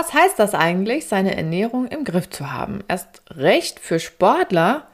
Was 0.00 0.14
heißt 0.14 0.38
das 0.38 0.54
eigentlich, 0.54 1.06
seine 1.08 1.36
Ernährung 1.36 1.88
im 1.88 2.04
Griff 2.04 2.30
zu 2.30 2.52
haben? 2.52 2.84
Erst 2.86 3.20
recht 3.32 3.80
für 3.80 3.98
Sportler, 3.98 4.86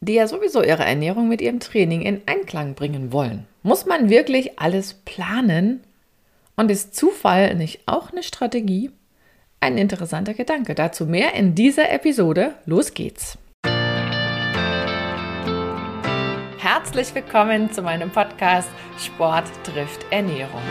die 0.00 0.14
ja 0.14 0.26
sowieso 0.26 0.60
ihre 0.60 0.82
Ernährung 0.84 1.28
mit 1.28 1.40
ihrem 1.40 1.60
Training 1.60 2.02
in 2.02 2.22
Einklang 2.26 2.74
bringen 2.74 3.12
wollen. 3.12 3.46
Muss 3.62 3.86
man 3.86 4.10
wirklich 4.10 4.58
alles 4.58 4.94
planen? 4.94 5.84
Und 6.56 6.68
ist 6.68 6.96
Zufall 6.96 7.54
nicht 7.54 7.82
auch 7.86 8.10
eine 8.10 8.24
Strategie? 8.24 8.90
Ein 9.60 9.78
interessanter 9.78 10.34
Gedanke. 10.34 10.74
Dazu 10.74 11.06
mehr 11.06 11.34
in 11.34 11.54
dieser 11.54 11.88
Episode. 11.92 12.54
Los 12.66 12.92
geht's. 12.92 13.38
Herzlich 16.58 17.14
willkommen 17.14 17.70
zu 17.70 17.82
meinem 17.82 18.10
Podcast 18.10 18.68
Sport 18.98 19.44
trifft 19.62 20.04
Ernährung. 20.10 20.62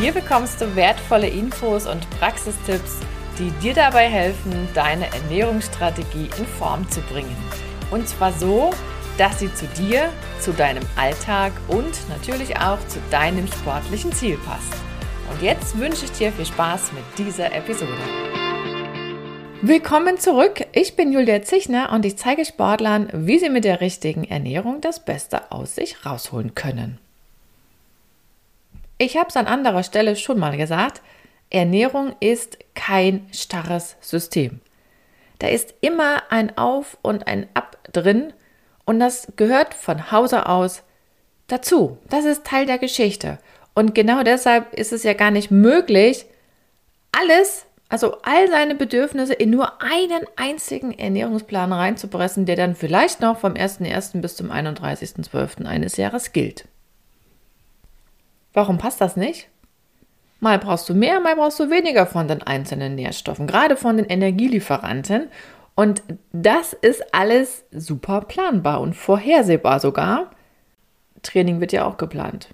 Hier 0.00 0.12
bekommst 0.12 0.60
du 0.60 0.76
wertvolle 0.76 1.26
Infos 1.26 1.88
und 1.88 2.08
Praxistipps, 2.20 3.00
die 3.36 3.50
dir 3.60 3.74
dabei 3.74 4.08
helfen, 4.08 4.68
deine 4.72 5.12
Ernährungsstrategie 5.12 6.30
in 6.38 6.46
Form 6.46 6.88
zu 6.88 7.00
bringen. 7.00 7.36
Und 7.90 8.06
zwar 8.06 8.32
so, 8.32 8.70
dass 9.16 9.40
sie 9.40 9.52
zu 9.52 9.66
dir, 9.66 10.10
zu 10.38 10.52
deinem 10.52 10.84
Alltag 10.94 11.50
und 11.66 12.08
natürlich 12.08 12.56
auch 12.56 12.78
zu 12.86 13.00
deinem 13.10 13.48
sportlichen 13.48 14.12
Ziel 14.12 14.38
passt. 14.46 14.72
Und 15.32 15.42
jetzt 15.42 15.76
wünsche 15.76 16.04
ich 16.04 16.12
dir 16.12 16.30
viel 16.30 16.46
Spaß 16.46 16.92
mit 16.92 17.26
dieser 17.26 17.52
Episode. 17.52 17.90
Willkommen 19.62 20.16
zurück. 20.18 20.64
Ich 20.74 20.94
bin 20.94 21.12
Julia 21.12 21.42
Zichner 21.42 21.90
und 21.92 22.04
ich 22.04 22.16
zeige 22.16 22.44
Sportlern, 22.44 23.08
wie 23.12 23.40
sie 23.40 23.50
mit 23.50 23.64
der 23.64 23.80
richtigen 23.80 24.22
Ernährung 24.22 24.80
das 24.80 25.04
Beste 25.04 25.50
aus 25.50 25.74
sich 25.74 26.06
rausholen 26.06 26.54
können. 26.54 27.00
Ich 28.98 29.16
habe 29.16 29.28
es 29.28 29.36
an 29.36 29.46
anderer 29.46 29.84
Stelle 29.84 30.16
schon 30.16 30.38
mal 30.38 30.56
gesagt, 30.56 31.02
Ernährung 31.50 32.14
ist 32.20 32.58
kein 32.74 33.28
starres 33.32 33.96
System. 34.00 34.60
Da 35.38 35.46
ist 35.48 35.74
immer 35.80 36.22
ein 36.30 36.58
Auf 36.58 36.98
und 37.02 37.28
ein 37.28 37.46
Ab 37.54 37.78
drin 37.92 38.32
und 38.84 38.98
das 38.98 39.32
gehört 39.36 39.74
von 39.74 40.10
Hause 40.10 40.46
aus 40.46 40.82
dazu. 41.46 41.98
Das 42.10 42.24
ist 42.24 42.44
Teil 42.44 42.66
der 42.66 42.78
Geschichte. 42.78 43.38
Und 43.72 43.94
genau 43.94 44.24
deshalb 44.24 44.74
ist 44.74 44.92
es 44.92 45.04
ja 45.04 45.12
gar 45.12 45.30
nicht 45.30 45.52
möglich, 45.52 46.26
alles, 47.12 47.66
also 47.88 48.16
all 48.22 48.48
seine 48.48 48.74
Bedürfnisse 48.74 49.32
in 49.32 49.50
nur 49.50 49.80
einen 49.80 50.26
einzigen 50.34 50.98
Ernährungsplan 50.98 51.72
reinzupressen, 51.72 52.46
der 52.46 52.56
dann 52.56 52.74
vielleicht 52.74 53.20
noch 53.20 53.38
vom 53.38 53.54
1.1. 53.54 54.20
bis 54.20 54.34
zum 54.34 54.50
31.12. 54.50 55.64
eines 55.66 55.96
Jahres 55.96 56.32
gilt. 56.32 56.66
Warum 58.52 58.78
passt 58.78 59.00
das 59.00 59.16
nicht? 59.16 59.48
Mal 60.40 60.58
brauchst 60.58 60.88
du 60.88 60.94
mehr, 60.94 61.20
mal 61.20 61.34
brauchst 61.34 61.58
du 61.58 61.70
weniger 61.70 62.06
von 62.06 62.28
den 62.28 62.42
einzelnen 62.42 62.94
Nährstoffen, 62.94 63.46
gerade 63.46 63.76
von 63.76 63.96
den 63.96 64.06
Energielieferanten. 64.06 65.28
Und 65.74 66.02
das 66.32 66.72
ist 66.72 67.14
alles 67.14 67.64
super 67.72 68.22
planbar 68.22 68.80
und 68.80 68.94
vorhersehbar 68.94 69.80
sogar. 69.80 70.30
Training 71.22 71.60
wird 71.60 71.72
ja 71.72 71.84
auch 71.84 71.96
geplant. 71.96 72.48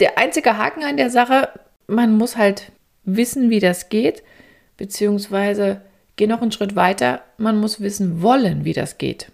Der 0.00 0.18
einzige 0.18 0.58
Haken 0.58 0.82
an 0.82 0.96
der 0.96 1.10
Sache, 1.10 1.48
man 1.86 2.16
muss 2.16 2.36
halt 2.36 2.72
wissen, 3.04 3.50
wie 3.50 3.60
das 3.60 3.88
geht, 3.88 4.22
beziehungsweise 4.76 5.82
geh 6.16 6.26
noch 6.26 6.42
einen 6.42 6.52
Schritt 6.52 6.74
weiter, 6.74 7.22
man 7.36 7.60
muss 7.60 7.80
wissen 7.80 8.22
wollen, 8.22 8.64
wie 8.64 8.72
das 8.72 8.98
geht. 8.98 9.30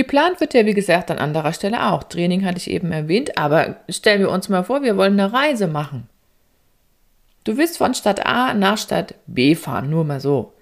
Geplant 0.00 0.40
wird 0.40 0.54
ja, 0.54 0.64
wie 0.64 0.72
gesagt, 0.72 1.10
an 1.10 1.18
anderer 1.18 1.52
Stelle 1.52 1.90
auch. 1.90 2.04
Training 2.04 2.46
hatte 2.46 2.56
ich 2.56 2.70
eben 2.70 2.90
erwähnt, 2.90 3.36
aber 3.36 3.76
stellen 3.90 4.20
wir 4.20 4.30
uns 4.30 4.48
mal 4.48 4.64
vor, 4.64 4.82
wir 4.82 4.96
wollen 4.96 5.20
eine 5.20 5.30
Reise 5.30 5.66
machen. 5.66 6.08
Du 7.44 7.58
willst 7.58 7.76
von 7.76 7.92
Stadt 7.92 8.24
A 8.24 8.54
nach 8.54 8.78
Stadt 8.78 9.14
B 9.26 9.54
fahren, 9.54 9.90
nur 9.90 10.04
mal 10.04 10.18
so. 10.18 10.54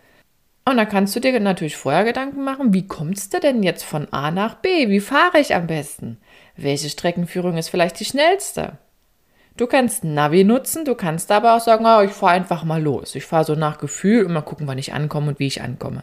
Und 0.64 0.76
da 0.76 0.84
kannst 0.84 1.14
du 1.14 1.20
dir 1.20 1.38
natürlich 1.38 1.76
vorher 1.76 2.02
Gedanken 2.02 2.42
machen, 2.42 2.74
wie 2.74 2.88
kommst 2.88 3.32
du 3.32 3.38
denn 3.38 3.62
jetzt 3.62 3.84
von 3.84 4.12
A 4.12 4.32
nach 4.32 4.56
B? 4.56 4.88
Wie 4.88 4.98
fahre 4.98 5.38
ich 5.38 5.54
am 5.54 5.68
besten? 5.68 6.18
Welche 6.56 6.88
Streckenführung 6.88 7.56
ist 7.56 7.68
vielleicht 7.68 8.00
die 8.00 8.06
schnellste? 8.06 8.78
Du 9.56 9.68
kannst 9.68 10.02
Navi 10.02 10.42
nutzen, 10.42 10.84
du 10.84 10.96
kannst 10.96 11.30
aber 11.30 11.54
auch 11.54 11.60
sagen, 11.60 11.86
oh, 11.86 12.00
ich 12.00 12.10
fahre 12.10 12.32
einfach 12.32 12.64
mal 12.64 12.82
los. 12.82 13.14
Ich 13.14 13.24
fahre 13.24 13.44
so 13.44 13.54
nach 13.54 13.78
Gefühl 13.78 14.26
und 14.26 14.32
mal 14.32 14.42
gucken, 14.42 14.66
wann 14.66 14.78
ich 14.78 14.92
ankomme 14.92 15.28
und 15.28 15.38
wie 15.38 15.46
ich 15.46 15.62
ankomme. 15.62 16.02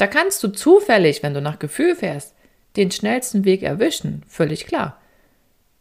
Da 0.00 0.06
kannst 0.06 0.42
du 0.42 0.48
zufällig, 0.48 1.22
wenn 1.22 1.34
du 1.34 1.42
nach 1.42 1.58
Gefühl 1.58 1.94
fährst, 1.94 2.34
den 2.76 2.90
schnellsten 2.90 3.44
Weg 3.44 3.62
erwischen, 3.62 4.24
völlig 4.26 4.64
klar. 4.64 4.98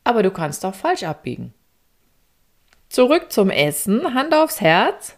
Aber 0.03 0.23
du 0.23 0.29
kannst 0.29 0.65
auch 0.65 0.75
falsch 0.75 1.03
abbiegen. 1.03 1.53
Zurück 2.89 3.31
zum 3.31 3.49
Essen, 3.49 4.13
Hand 4.13 4.33
aufs 4.33 4.59
Herz. 4.59 5.15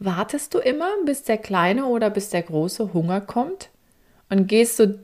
Wartest 0.00 0.52
du 0.52 0.58
immer, 0.58 0.88
bis 1.06 1.22
der 1.22 1.38
kleine 1.38 1.86
oder 1.86 2.10
bis 2.10 2.30
der 2.30 2.42
große 2.42 2.92
Hunger 2.92 3.20
kommt? 3.20 3.70
Und 4.28 4.48
gehst 4.48 4.80
du 4.80 4.98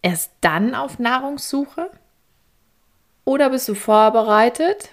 erst 0.00 0.32
dann 0.40 0.74
auf 0.74 0.98
Nahrungssuche? 0.98 1.90
Oder 3.26 3.50
bist 3.50 3.68
du 3.68 3.74
vorbereitet? 3.74 4.92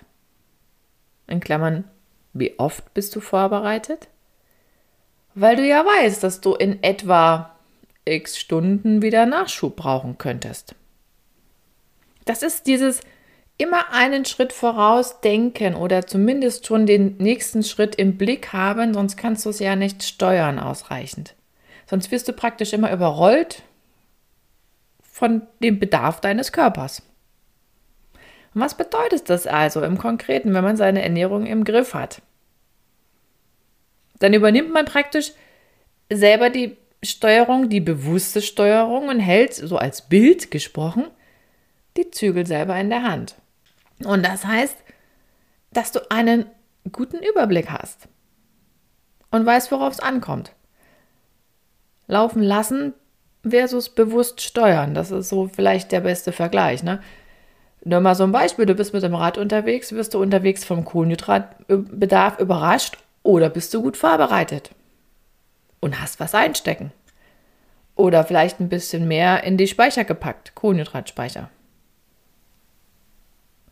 In 1.27 1.39
Klammern, 1.39 1.85
wie 2.33 2.59
oft 2.59 2.93
bist 2.93 3.15
du 3.15 3.21
vorbereitet? 3.21 4.09
Weil 5.35 5.57
du 5.57 5.67
ja 5.67 5.85
weißt, 5.85 6.23
dass 6.23 6.41
du 6.41 6.55
in 6.55 6.81
etwa 6.81 7.51
x 8.05 8.37
Stunden 8.37 9.01
wieder 9.01 9.25
Nachschub 9.25 9.75
brauchen 9.75 10.17
könntest. 10.17 10.75
Das 12.23 12.41
ist 12.41 12.67
dieses 12.67 13.01
immer 13.57 13.93
einen 13.93 14.25
Schritt 14.25 14.53
voraus 14.53 15.21
denken 15.21 15.75
oder 15.75 16.07
zumindest 16.07 16.67
schon 16.67 16.85
den 16.85 17.17
nächsten 17.17 17.63
Schritt 17.63 17.95
im 17.95 18.17
Blick 18.17 18.53
haben, 18.53 18.93
sonst 18.93 19.17
kannst 19.17 19.45
du 19.45 19.49
es 19.49 19.59
ja 19.59 19.75
nicht 19.75 20.03
steuern 20.03 20.59
ausreichend. 20.59 21.35
Sonst 21.87 22.11
wirst 22.11 22.27
du 22.27 22.33
praktisch 22.33 22.73
immer 22.73 22.91
überrollt 22.91 23.63
von 25.03 25.43
dem 25.61 25.79
Bedarf 25.79 26.19
deines 26.19 26.51
Körpers. 26.51 27.01
Und 28.53 28.61
was 28.61 28.75
bedeutet 28.75 29.29
das 29.29 29.47
also 29.47 29.81
im 29.83 29.97
Konkreten, 29.97 30.53
wenn 30.53 30.63
man 30.63 30.77
seine 30.77 31.03
Ernährung 31.03 31.45
im 31.45 31.63
Griff 31.63 31.93
hat? 31.93 32.21
Dann 34.19 34.33
übernimmt 34.33 34.71
man 34.71 34.85
praktisch 34.85 35.31
selber 36.11 36.49
die 36.49 36.77
Steuerung, 37.03 37.69
die 37.69 37.81
bewusste 37.81 38.41
Steuerung 38.41 39.09
und 39.09 39.19
hält, 39.19 39.53
so 39.53 39.77
als 39.77 40.03
Bild 40.03 40.51
gesprochen, 40.51 41.05
die 41.97 42.09
Zügel 42.11 42.45
selber 42.45 42.77
in 42.77 42.89
der 42.89 43.03
Hand. 43.03 43.35
Und 44.03 44.25
das 44.25 44.45
heißt, 44.45 44.77
dass 45.71 45.91
du 45.91 45.99
einen 46.09 46.45
guten 46.91 47.19
Überblick 47.23 47.69
hast 47.69 48.07
und 49.31 49.45
weißt, 49.45 49.71
worauf 49.71 49.93
es 49.93 49.99
ankommt. 49.99 50.51
Laufen 52.07 52.41
lassen 52.41 52.93
versus 53.47 53.89
bewusst 53.89 54.41
steuern, 54.41 54.93
das 54.93 55.11
ist 55.11 55.29
so 55.29 55.47
vielleicht 55.47 55.91
der 55.91 56.01
beste 56.01 56.31
Vergleich. 56.31 56.83
Ne? 56.83 57.01
Nur 57.83 57.99
mal 57.99 58.15
so 58.15 58.23
ein 58.23 58.31
Beispiel, 58.31 58.65
du 58.65 58.75
bist 58.75 58.93
mit 58.93 59.03
dem 59.03 59.15
Rad 59.15 59.37
unterwegs, 59.37 59.91
wirst 59.91 60.13
du 60.13 60.21
unterwegs 60.21 60.65
vom 60.65 60.85
Kohlenhydratbedarf 60.85 62.39
überrascht 62.39 62.97
oder 63.25 63.49
bist 63.49 63.73
du 63.73 63.81
gut 63.81 63.97
vorbereitet 63.97 64.69
und 65.79 65.99
hast 65.99 66.19
was 66.19 66.35
einstecken? 66.35 66.91
Oder 67.95 68.23
vielleicht 68.23 68.59
ein 68.59 68.69
bisschen 68.69 69.07
mehr 69.07 69.43
in 69.43 69.57
die 69.57 69.67
Speicher 69.67 70.03
gepackt, 70.03 70.53
Kohlenhydratspeicher. 70.53 71.49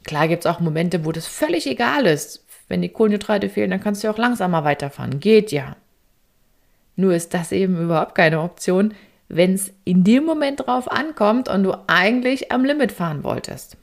Klar 0.06 0.28
gibt 0.28 0.44
es 0.46 0.52
auch 0.52 0.60
Momente, 0.60 1.06
wo 1.06 1.12
das 1.12 1.28
völlig 1.28 1.68
egal 1.68 2.08
ist. 2.08 2.44
Wenn 2.68 2.82
die 2.82 2.90
Kohlenhydrate 2.90 3.48
fehlen, 3.48 3.70
dann 3.70 3.80
kannst 3.80 4.04
du 4.04 4.10
auch 4.10 4.18
langsamer 4.18 4.64
weiterfahren. 4.64 5.20
Geht 5.20 5.52
ja. 5.52 5.76
Nur 6.96 7.14
ist 7.14 7.34
das 7.34 7.52
eben 7.52 7.80
überhaupt 7.80 8.16
keine 8.16 8.42
Option, 8.42 8.96
wenn 9.28 9.54
es 9.54 9.72
in 9.84 10.04
dem 10.04 10.26
Moment 10.26 10.66
drauf 10.66 10.92
ankommt 10.92 11.48
und 11.48 11.64
du 11.64 11.76
eigentlich 11.88 12.52
am 12.52 12.66
Limit 12.66 12.92
fahren 12.92 13.24
wolltest. 13.24 13.78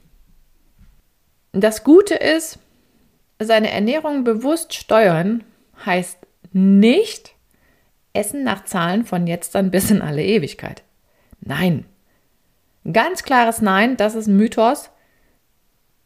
Das 1.53 1.85
Gute 1.85 2.15
ist, 2.15 2.59
seine 3.39 3.71
Ernährung 3.71 4.25
bewusst 4.25 4.75
steuern 4.75 5.45
heißt 5.85 6.19
nicht 6.53 7.35
Essen 8.13 8.43
nach 8.43 8.65
Zahlen 8.65 9.05
von 9.05 9.27
jetzt 9.27 9.55
an 9.57 9.71
bis 9.71 9.91
in 9.91 10.03
alle 10.03 10.25
Ewigkeit. 10.25 10.83
Nein. 11.41 11.85
Ganz 12.91 13.23
klares 13.23 13.61
Nein, 13.61 13.97
das 13.97 14.15
ist 14.15 14.27
ein 14.27 14.37
Mythos. 14.37 14.91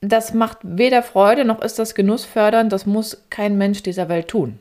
Das 0.00 0.34
macht 0.34 0.58
weder 0.62 1.02
Freude 1.02 1.44
noch 1.44 1.62
ist 1.62 1.78
das 1.78 1.94
genussfördernd, 1.94 2.70
das 2.72 2.84
muss 2.84 3.24
kein 3.30 3.56
Mensch 3.56 3.82
dieser 3.82 4.08
Welt 4.08 4.28
tun. 4.28 4.58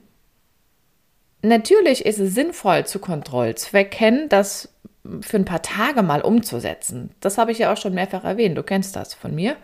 Natürlich 1.41 2.05
ist 2.05 2.19
es 2.19 2.33
sinnvoll 2.33 2.85
zu 2.85 2.99
Kontrollzwecken, 2.99 4.29
das 4.29 4.73
für 5.19 5.35
ein 5.35 5.43
paar 5.43 5.61
Tage 5.61 6.01
mal 6.01 6.21
umzusetzen. 6.21 7.11
Das 7.19 7.37
habe 7.37 7.51
ich 7.51 7.57
ja 7.59 7.73
auch 7.73 7.77
schon 7.77 7.93
mehrfach 7.93 8.23
erwähnt, 8.23 8.57
du 8.57 8.63
kennst 8.63 8.95
das 8.95 9.13
von 9.13 9.35
mir 9.35 9.57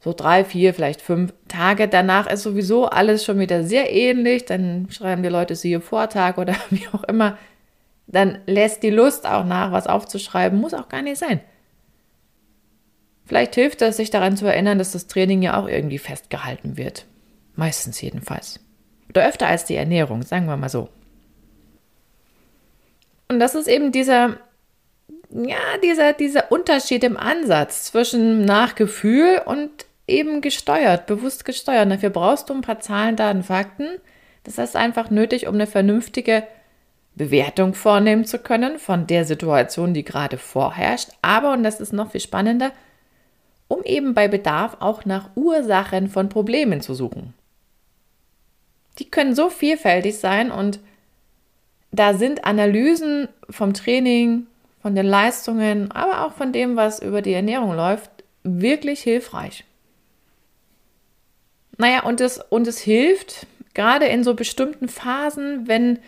so 0.00 0.12
drei, 0.12 0.44
vier, 0.44 0.74
vielleicht 0.74 1.02
fünf 1.02 1.32
Tage 1.48 1.88
danach 1.88 2.30
ist 2.30 2.44
sowieso 2.44 2.86
alles 2.86 3.24
schon 3.24 3.38
wieder 3.38 3.64
sehr 3.64 3.92
ähnlich. 3.92 4.44
Dann 4.44 4.88
schreiben 4.90 5.22
die 5.22 5.28
Leute 5.28 5.56
siehe 5.56 5.80
Vortag 5.80 6.38
oder 6.38 6.54
wie 6.70 6.86
auch 6.92 7.04
immer. 7.04 7.36
Dann 8.06 8.38
lässt 8.46 8.82
die 8.82 8.90
Lust 8.90 9.26
auch 9.26 9.44
nach, 9.44 9.72
was 9.72 9.86
aufzuschreiben. 9.86 10.58
Muss 10.58 10.74
auch 10.74 10.88
gar 10.88 11.02
nicht 11.02 11.18
sein. 11.18 11.40
Vielleicht 13.26 13.56
hilft 13.56 13.82
es, 13.82 13.98
sich 13.98 14.08
daran 14.08 14.38
zu 14.38 14.46
erinnern, 14.46 14.78
dass 14.78 14.92
das 14.92 15.06
Training 15.06 15.42
ja 15.42 15.60
auch 15.60 15.68
irgendwie 15.68 15.98
festgehalten 15.98 16.78
wird. 16.78 17.04
Meistens 17.56 18.00
jedenfalls. 18.00 18.60
Oder 19.10 19.28
öfter 19.28 19.48
als 19.48 19.66
die 19.66 19.74
Ernährung, 19.74 20.22
sagen 20.22 20.46
wir 20.46 20.56
mal 20.56 20.70
so. 20.70 20.88
Und 23.28 23.40
das 23.40 23.54
ist 23.54 23.68
eben 23.68 23.92
dieser, 23.92 24.38
ja, 25.30 25.58
dieser, 25.82 26.14
dieser 26.14 26.50
Unterschied 26.50 27.04
im 27.04 27.18
Ansatz 27.18 27.84
zwischen 27.84 28.46
Nachgefühl 28.46 29.42
und 29.44 29.87
eben 30.08 30.40
gesteuert, 30.40 31.06
bewusst 31.06 31.44
gesteuert. 31.44 31.90
Dafür 31.90 32.10
brauchst 32.10 32.48
du 32.48 32.54
ein 32.54 32.62
paar 32.62 32.80
Zahlen, 32.80 33.16
Daten, 33.16 33.42
Fakten. 33.42 33.88
Das 34.44 34.58
ist 34.58 34.76
einfach 34.76 35.10
nötig, 35.10 35.46
um 35.46 35.54
eine 35.54 35.66
vernünftige 35.66 36.44
Bewertung 37.14 37.74
vornehmen 37.74 38.24
zu 38.24 38.38
können 38.38 38.78
von 38.78 39.06
der 39.06 39.24
Situation, 39.24 39.92
die 39.92 40.04
gerade 40.04 40.38
vorherrscht. 40.38 41.10
Aber, 41.20 41.52
und 41.52 41.62
das 41.62 41.80
ist 41.80 41.92
noch 41.92 42.12
viel 42.12 42.20
spannender, 42.20 42.72
um 43.66 43.82
eben 43.84 44.14
bei 44.14 44.28
Bedarf 44.28 44.78
auch 44.80 45.04
nach 45.04 45.30
Ursachen 45.34 46.08
von 46.08 46.28
Problemen 46.28 46.80
zu 46.80 46.94
suchen. 46.94 47.34
Die 48.98 49.10
können 49.10 49.34
so 49.34 49.50
vielfältig 49.50 50.18
sein 50.18 50.50
und 50.50 50.80
da 51.90 52.14
sind 52.14 52.44
Analysen 52.44 53.28
vom 53.50 53.74
Training, 53.74 54.46
von 54.80 54.94
den 54.94 55.06
Leistungen, 55.06 55.90
aber 55.90 56.24
auch 56.24 56.32
von 56.32 56.52
dem, 56.52 56.76
was 56.76 57.00
über 57.00 57.22
die 57.22 57.32
Ernährung 57.32 57.74
läuft, 57.74 58.10
wirklich 58.42 59.00
hilfreich. 59.00 59.64
Naja, 61.78 62.02
und 62.02 62.20
es, 62.20 62.38
und 62.38 62.66
es 62.66 62.78
hilft 62.78 63.46
gerade 63.72 64.06
in 64.06 64.24
so 64.24 64.34
bestimmten 64.34 64.88
Phasen, 64.88 65.68
wenn, 65.68 66.00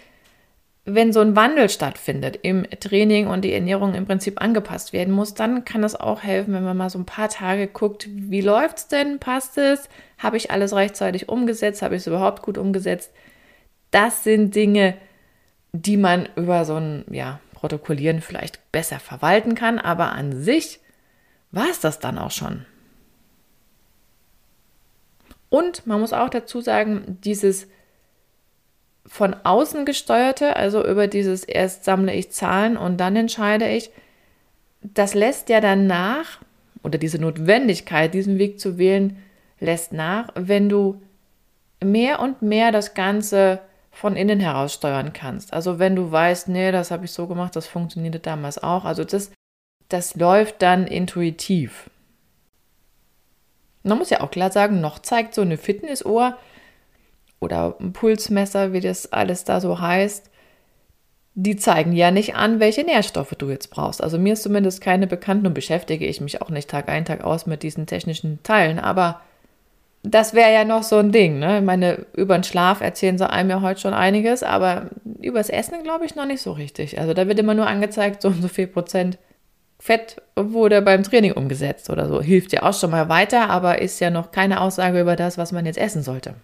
wenn 0.84 1.12
so 1.12 1.20
ein 1.20 1.36
Wandel 1.36 1.68
stattfindet 1.68 2.40
im 2.42 2.64
Training 2.80 3.28
und 3.28 3.42
die 3.42 3.52
Ernährung 3.52 3.94
im 3.94 4.06
Prinzip 4.06 4.42
angepasst 4.42 4.92
werden 4.92 5.14
muss, 5.14 5.34
dann 5.34 5.64
kann 5.64 5.84
es 5.84 5.94
auch 5.94 6.24
helfen, 6.24 6.52
wenn 6.52 6.64
man 6.64 6.76
mal 6.76 6.90
so 6.90 6.98
ein 6.98 7.06
paar 7.06 7.28
Tage 7.28 7.68
guckt, 7.68 8.08
wie 8.10 8.40
läuft 8.40 8.78
es 8.78 8.88
denn, 8.88 9.20
passt 9.20 9.56
es, 9.58 9.88
habe 10.18 10.36
ich 10.36 10.50
alles 10.50 10.74
rechtzeitig 10.74 11.28
umgesetzt, 11.28 11.82
habe 11.82 11.94
ich 11.94 12.00
es 12.00 12.08
überhaupt 12.08 12.42
gut 12.42 12.58
umgesetzt. 12.58 13.12
Das 13.92 14.24
sind 14.24 14.56
Dinge, 14.56 14.96
die 15.72 15.96
man 15.96 16.28
über 16.34 16.64
so 16.64 16.74
ein 16.74 17.04
ja, 17.12 17.38
Protokollieren 17.54 18.22
vielleicht 18.22 18.72
besser 18.72 18.98
verwalten 18.98 19.54
kann, 19.54 19.78
aber 19.78 20.12
an 20.12 20.42
sich 20.42 20.80
war 21.52 21.68
es 21.70 21.78
das 21.78 22.00
dann 22.00 22.18
auch 22.18 22.32
schon. 22.32 22.66
Und 25.50 25.86
man 25.86 26.00
muss 26.00 26.14
auch 26.14 26.30
dazu 26.30 26.62
sagen, 26.62 27.18
dieses 27.22 27.68
von 29.04 29.34
außen 29.44 29.84
gesteuerte, 29.84 30.56
also 30.56 30.86
über 30.86 31.08
dieses 31.08 31.44
erst 31.44 31.84
sammle 31.84 32.14
ich 32.14 32.30
Zahlen 32.30 32.76
und 32.76 32.98
dann 32.98 33.16
entscheide 33.16 33.68
ich, 33.68 33.90
das 34.82 35.14
lässt 35.14 35.48
ja 35.48 35.60
dann 35.60 35.86
nach, 35.86 36.40
oder 36.82 36.96
diese 36.96 37.18
Notwendigkeit, 37.18 38.14
diesen 38.14 38.38
Weg 38.38 38.60
zu 38.60 38.78
wählen, 38.78 39.16
lässt 39.58 39.92
nach, 39.92 40.28
wenn 40.34 40.68
du 40.68 41.02
mehr 41.82 42.20
und 42.20 42.40
mehr 42.42 42.72
das 42.72 42.94
Ganze 42.94 43.60
von 43.90 44.16
innen 44.16 44.40
heraus 44.40 44.74
steuern 44.74 45.12
kannst. 45.12 45.52
Also 45.52 45.78
wenn 45.78 45.96
du 45.96 46.10
weißt, 46.10 46.48
nee, 46.48 46.70
das 46.70 46.90
habe 46.90 47.04
ich 47.04 47.10
so 47.10 47.26
gemacht, 47.26 47.56
das 47.56 47.66
funktionierte 47.66 48.20
damals 48.20 48.62
auch. 48.62 48.84
Also 48.84 49.04
das, 49.04 49.32
das 49.88 50.14
läuft 50.14 50.62
dann 50.62 50.86
intuitiv. 50.86 51.90
Man 53.82 53.98
muss 53.98 54.10
ja 54.10 54.20
auch 54.20 54.30
klar 54.30 54.50
sagen, 54.50 54.80
noch 54.80 54.98
zeigt 54.98 55.34
so 55.34 55.42
eine 55.42 55.56
Fitnessuhr 55.56 56.36
oder 57.40 57.76
ein 57.80 57.92
Pulsmesser, 57.92 58.72
wie 58.72 58.80
das 58.80 59.12
alles 59.12 59.44
da 59.44 59.60
so 59.60 59.80
heißt, 59.80 60.30
die 61.34 61.56
zeigen 61.56 61.92
ja 61.92 62.10
nicht 62.10 62.34
an, 62.34 62.60
welche 62.60 62.84
Nährstoffe 62.84 63.34
du 63.38 63.48
jetzt 63.48 63.70
brauchst. 63.70 64.02
Also 64.02 64.18
mir 64.18 64.34
ist 64.34 64.42
zumindest 64.42 64.80
keine 64.80 65.06
bekannt 65.06 65.46
und 65.46 65.54
beschäftige 65.54 66.06
ich 66.06 66.20
mich 66.20 66.42
auch 66.42 66.50
nicht 66.50 66.68
Tag 66.68 66.88
ein, 66.88 67.04
Tag 67.04 67.24
aus 67.24 67.46
mit 67.46 67.62
diesen 67.62 67.86
technischen 67.86 68.42
Teilen. 68.42 68.78
Aber 68.78 69.20
das 70.02 70.34
wäre 70.34 70.52
ja 70.52 70.64
noch 70.64 70.82
so 70.82 70.96
ein 70.96 71.12
Ding. 71.12 71.38
Ne? 71.38 71.58
Ich 71.58 71.64
meine, 71.64 72.06
über 72.14 72.36
den 72.36 72.44
Schlaf 72.44 72.80
erzählen 72.80 73.16
sie 73.16 73.28
einem 73.28 73.50
ja 73.50 73.60
heute 73.62 73.80
schon 73.80 73.94
einiges, 73.94 74.42
aber 74.42 74.90
übers 75.22 75.50
Essen 75.50 75.82
glaube 75.82 76.04
ich 76.04 76.14
noch 76.14 76.26
nicht 76.26 76.42
so 76.42 76.52
richtig. 76.52 76.98
Also 76.98 77.14
da 77.14 77.28
wird 77.28 77.38
immer 77.38 77.54
nur 77.54 77.66
angezeigt, 77.66 78.22
so 78.22 78.28
und 78.28 78.42
so 78.42 78.48
viel 78.48 78.66
Prozent 78.66 79.18
Fett 79.80 80.22
wurde 80.36 80.82
beim 80.82 81.02
Training 81.02 81.32
umgesetzt 81.32 81.90
oder 81.90 82.06
so. 82.06 82.20
Hilft 82.20 82.52
ja 82.52 82.62
auch 82.62 82.78
schon 82.78 82.92
mal 82.92 83.08
weiter, 83.08 83.50
aber 83.50 83.80
ist 83.80 83.98
ja 83.98 84.10
noch 84.10 84.30
keine 84.30 84.60
Aussage 84.60 85.00
über 85.00 85.16
das, 85.16 85.38
was 85.38 85.50
man 85.50 85.66
jetzt 85.66 85.78
essen 85.78 86.02
sollte. 86.02 86.34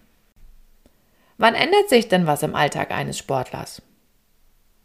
Wann 1.37 1.55
ändert 1.55 1.87
sich 1.87 2.09
denn 2.09 2.27
was 2.27 2.43
im 2.43 2.55
Alltag 2.55 2.91
eines 2.91 3.17
Sportlers? 3.17 3.81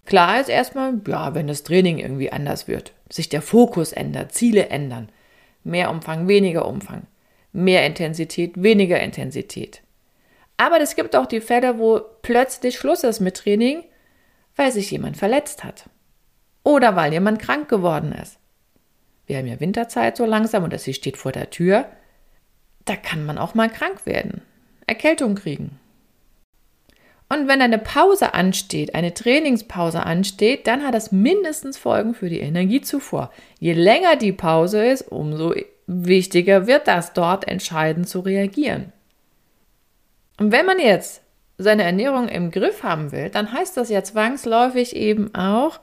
Klar 0.05 0.41
ist 0.41 0.51
erstmal, 0.51 1.01
ja, 1.09 1.35
wenn 1.35 1.47
das 1.47 1.65
Training 1.65 1.99
irgendwie 1.99 2.31
anders 2.31 2.69
wird, 2.69 2.93
sich 3.11 3.29
der 3.29 3.43
Fokus 3.43 3.93
ändert, 3.93 4.33
Ziele 4.33 4.69
ändern, 4.69 5.09
mehr 5.65 5.91
Umfang, 5.91 6.29
weniger 6.29 6.67
Umfang 6.67 7.07
mehr 7.53 7.87
Intensität, 7.87 8.63
weniger 8.63 9.01
Intensität. 9.01 9.83
Aber 10.57 10.81
es 10.81 10.97
gibt 10.97 11.15
auch 11.17 11.27
die 11.27 11.41
Fälle, 11.41 11.79
wo 11.79 12.01
plötzlich 12.23 12.79
Schluss 12.79 13.05
ist 13.05 13.21
mit 13.21 13.37
Training, 13.37 13.85
weil 14.57 14.73
sich 14.73 14.91
jemand 14.91 15.17
verletzt 15.17 15.65
hat. 15.65 15.89
Oder 16.63 16.97
weil 16.97 17.13
jemand 17.13 17.41
krank 17.41 17.69
geworden 17.69 18.13
ist. 18.13 18.39
Wir 19.27 19.39
haben 19.39 19.47
ja 19.47 19.61
Winterzeit 19.61 20.17
so 20.17 20.27
langsam 20.27 20.65
und 20.65 20.79
sie 20.79 20.95
steht 20.95 21.17
vor 21.17 21.33
der 21.33 21.51
Tür. 21.51 21.87
Da 22.85 22.97
kann 22.97 23.25
man 23.25 23.39
auch 23.39 23.55
mal 23.55 23.69
krank 23.71 24.07
werden, 24.07 24.43
Erkältung 24.87 25.37
kriegen. 25.37 25.79
Und 27.29 27.49
wenn 27.49 27.63
eine 27.63 27.79
Pause 27.79 28.35
ansteht, 28.35 28.95
eine 28.95 29.15
Trainingspause 29.15 30.05
ansteht, 30.05 30.67
dann 30.67 30.85
hat 30.85 30.93
das 30.93 31.13
mindestens 31.13 31.79
Folgen 31.79 32.13
für 32.13 32.29
die 32.29 32.41
Energiezufuhr. 32.41 33.31
Je 33.59 33.73
länger 33.73 34.17
die 34.17 34.33
Pause 34.33 34.85
ist, 34.85 35.11
umso 35.11 35.55
wichtiger 35.87 36.67
wird 36.67 36.89
das 36.89 37.15
dort 37.15 37.49
entscheidend 37.49 38.07
zu 38.07 38.21
reagieren. 38.21 38.93
Und 40.39 40.53
wenn 40.53 40.67
man 40.67 40.79
jetzt 40.79 41.23
seine 41.57 41.85
Ernährung 41.85 42.29
im 42.29 42.51
Griff 42.51 42.83
haben 42.83 43.13
will, 43.13 43.31
dann 43.31 43.53
heißt 43.53 43.77
das 43.77 43.89
ja 43.89 44.03
zwangsläufig 44.05 44.95
eben 44.95 45.35
auch, 45.35 45.81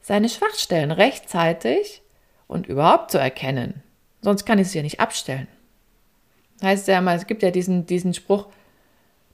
seine 0.00 0.28
Schwachstellen 0.28 0.92
rechtzeitig 0.92 2.00
und 2.46 2.66
überhaupt 2.66 3.10
zu 3.10 3.18
erkennen. 3.18 3.82
Sonst 4.22 4.44
kann 4.44 4.58
ich 4.58 4.68
es 4.68 4.74
ja 4.74 4.82
nicht 4.82 5.00
abstellen. 5.00 5.48
Heißt 6.62 6.88
ja 6.88 7.00
mal, 7.00 7.16
es 7.16 7.26
gibt 7.26 7.42
ja 7.42 7.50
diesen, 7.50 7.86
diesen 7.86 8.14
Spruch, 8.14 8.48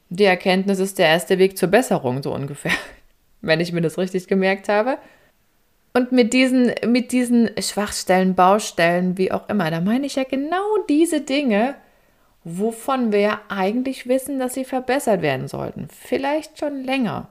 die 0.08 0.24
Erkenntnis 0.24 0.78
ist 0.78 0.98
der 0.98 1.06
erste 1.06 1.38
Weg 1.38 1.56
zur 1.56 1.68
Besserung, 1.68 2.22
so 2.22 2.34
ungefähr. 2.34 2.72
Wenn 3.40 3.60
ich 3.60 3.72
mir 3.72 3.80
das 3.80 3.98
richtig 3.98 4.26
gemerkt 4.26 4.68
habe. 4.68 4.98
Und 5.94 6.12
mit 6.12 6.32
diesen, 6.32 6.72
mit 6.86 7.12
diesen 7.12 7.50
Schwachstellen, 7.60 8.34
Baustellen, 8.34 9.18
wie 9.18 9.30
auch 9.30 9.48
immer, 9.48 9.70
da 9.70 9.80
meine 9.80 10.06
ich 10.06 10.16
ja 10.16 10.24
genau 10.24 10.62
diese 10.88 11.20
Dinge, 11.20 11.74
wovon 12.44 13.12
wir 13.12 13.40
eigentlich 13.48 14.08
wissen, 14.08 14.38
dass 14.38 14.54
sie 14.54 14.64
verbessert 14.64 15.22
werden 15.22 15.48
sollten. 15.48 15.88
Vielleicht 15.88 16.58
schon 16.58 16.82
länger. 16.84 17.28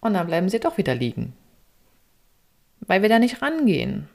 Und 0.00 0.14
dann 0.14 0.26
bleiben 0.26 0.48
sie 0.48 0.60
doch 0.60 0.76
wieder 0.76 0.94
liegen. 0.94 1.34
Weil 2.80 3.02
wir 3.02 3.08
da 3.08 3.18
nicht 3.18 3.42
rangehen. 3.42 4.08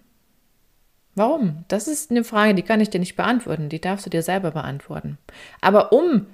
Warum? 1.15 1.65
Das 1.67 1.87
ist 1.87 2.11
eine 2.11 2.23
Frage, 2.23 2.55
die 2.55 2.61
kann 2.61 2.81
ich 2.81 2.89
dir 2.89 2.99
nicht 2.99 3.15
beantworten. 3.15 3.69
Die 3.69 3.81
darfst 3.81 4.05
du 4.05 4.09
dir 4.09 4.21
selber 4.21 4.51
beantworten. 4.51 5.17
Aber 5.61 5.91
um, 5.91 6.27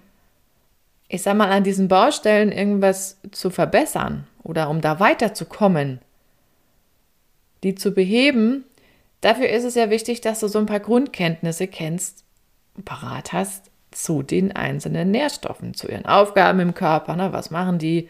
ich 1.08 1.22
sag 1.22 1.36
mal, 1.36 1.50
an 1.50 1.64
diesen 1.64 1.88
Baustellen 1.88 2.52
irgendwas 2.52 3.18
zu 3.32 3.50
verbessern 3.50 4.28
oder 4.44 4.70
um 4.70 4.82
da 4.82 5.00
weiterzukommen, 5.00 6.00
die 7.64 7.76
zu 7.76 7.92
beheben, 7.92 8.64
dafür 9.22 9.50
ist 9.50 9.64
es 9.64 9.76
ja 9.76 9.90
wichtig, 9.90 10.22
dass 10.22 10.40
du 10.40 10.48
so 10.48 10.60
ein 10.60 10.68
paar 10.68 10.80
Grundkenntnisse 10.80 11.68
kennst, 11.68 12.24
parat 12.84 13.34
hast 13.34 13.72
zu 13.92 14.22
den 14.22 14.52
einzelnen 14.52 15.10
Nährstoffen, 15.10 15.74
zu 15.74 15.88
ihren 15.88 16.06
Aufgaben 16.06 16.60
im 16.60 16.74
Körper. 16.74 17.16
Ne? 17.16 17.32
Was 17.32 17.50
machen 17.50 17.80
die? 17.80 18.10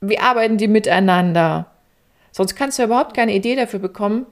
Wie 0.00 0.18
arbeiten 0.18 0.56
die 0.56 0.68
miteinander? 0.68 1.66
Sonst 2.32 2.54
kannst 2.54 2.78
du 2.78 2.84
überhaupt 2.84 3.14
keine 3.14 3.34
Idee 3.34 3.56
dafür 3.56 3.80
bekommen, 3.80 4.26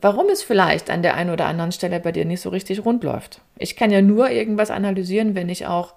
warum 0.00 0.28
es 0.28 0.42
vielleicht 0.42 0.90
an 0.90 1.02
der 1.02 1.14
einen 1.14 1.30
oder 1.30 1.46
anderen 1.46 1.72
Stelle 1.72 2.00
bei 2.00 2.12
dir 2.12 2.24
nicht 2.24 2.40
so 2.40 2.50
richtig 2.50 2.84
rund 2.84 3.04
läuft. 3.04 3.40
Ich 3.58 3.76
kann 3.76 3.90
ja 3.90 4.02
nur 4.02 4.30
irgendwas 4.30 4.70
analysieren, 4.70 5.34
wenn 5.34 5.48
ich 5.48 5.66
auch 5.66 5.94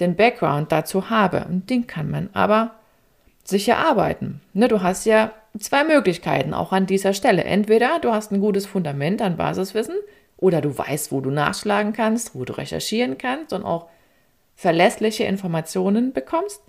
den 0.00 0.16
Background 0.16 0.72
dazu 0.72 1.10
habe. 1.10 1.46
Und 1.48 1.70
den 1.70 1.86
kann 1.86 2.10
man 2.10 2.30
aber 2.32 2.72
sicher 3.44 3.78
arbeiten. 3.78 4.40
Ne, 4.52 4.68
du 4.68 4.82
hast 4.82 5.04
ja 5.06 5.32
zwei 5.58 5.84
Möglichkeiten 5.84 6.54
auch 6.54 6.72
an 6.72 6.86
dieser 6.86 7.14
Stelle. 7.14 7.44
Entweder 7.44 7.98
du 8.00 8.12
hast 8.12 8.32
ein 8.32 8.40
gutes 8.40 8.66
Fundament 8.66 9.22
an 9.22 9.36
Basiswissen 9.36 9.96
oder 10.36 10.60
du 10.60 10.76
weißt, 10.76 11.12
wo 11.12 11.20
du 11.20 11.30
nachschlagen 11.30 11.92
kannst, 11.92 12.34
wo 12.34 12.44
du 12.44 12.56
recherchieren 12.56 13.18
kannst 13.18 13.52
und 13.52 13.64
auch 13.64 13.88
verlässliche 14.54 15.24
Informationen 15.24 16.12
bekommst. 16.12 16.62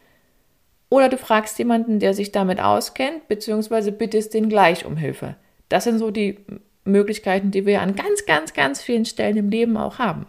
Oder 0.90 1.08
du 1.08 1.18
fragst 1.18 1.58
jemanden, 1.58 2.00
der 2.00 2.14
sich 2.14 2.32
damit 2.32 2.60
auskennt, 2.60 3.28
beziehungsweise 3.28 3.92
bittest 3.92 4.34
den 4.34 4.50
gleich 4.50 4.86
um 4.86 4.98
Hilfe. 4.98 5.36
Das 5.72 5.86
sind 5.86 6.00
so 6.00 6.12
die 6.12 6.38
Möglichkeiten, 6.84 7.52
die 7.52 7.66
wir 7.66 7.82
an 7.82 7.96
ganz, 7.96 8.26
ganz, 8.26 8.54
ganz 8.54 8.82
vielen 8.82 9.06
Stellen 9.06 9.38
im 9.38 9.50
Leben 9.50 9.78
auch 9.78 10.00
haben. 10.00 10.26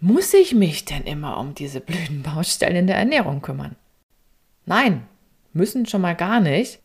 Muss 0.00 0.32
ich 0.34 0.54
mich 0.54 0.84
denn 0.84 1.02
immer 1.02 1.38
um 1.38 1.54
diese 1.54 1.80
blöden 1.80 2.22
Baustellen 2.22 2.76
in 2.76 2.86
der 2.86 2.96
Ernährung 2.96 3.42
kümmern? 3.42 3.76
Nein, 4.66 5.06
müssen 5.52 5.86
schon 5.86 6.00
mal 6.00 6.14
gar 6.14 6.40
nicht. 6.40 6.80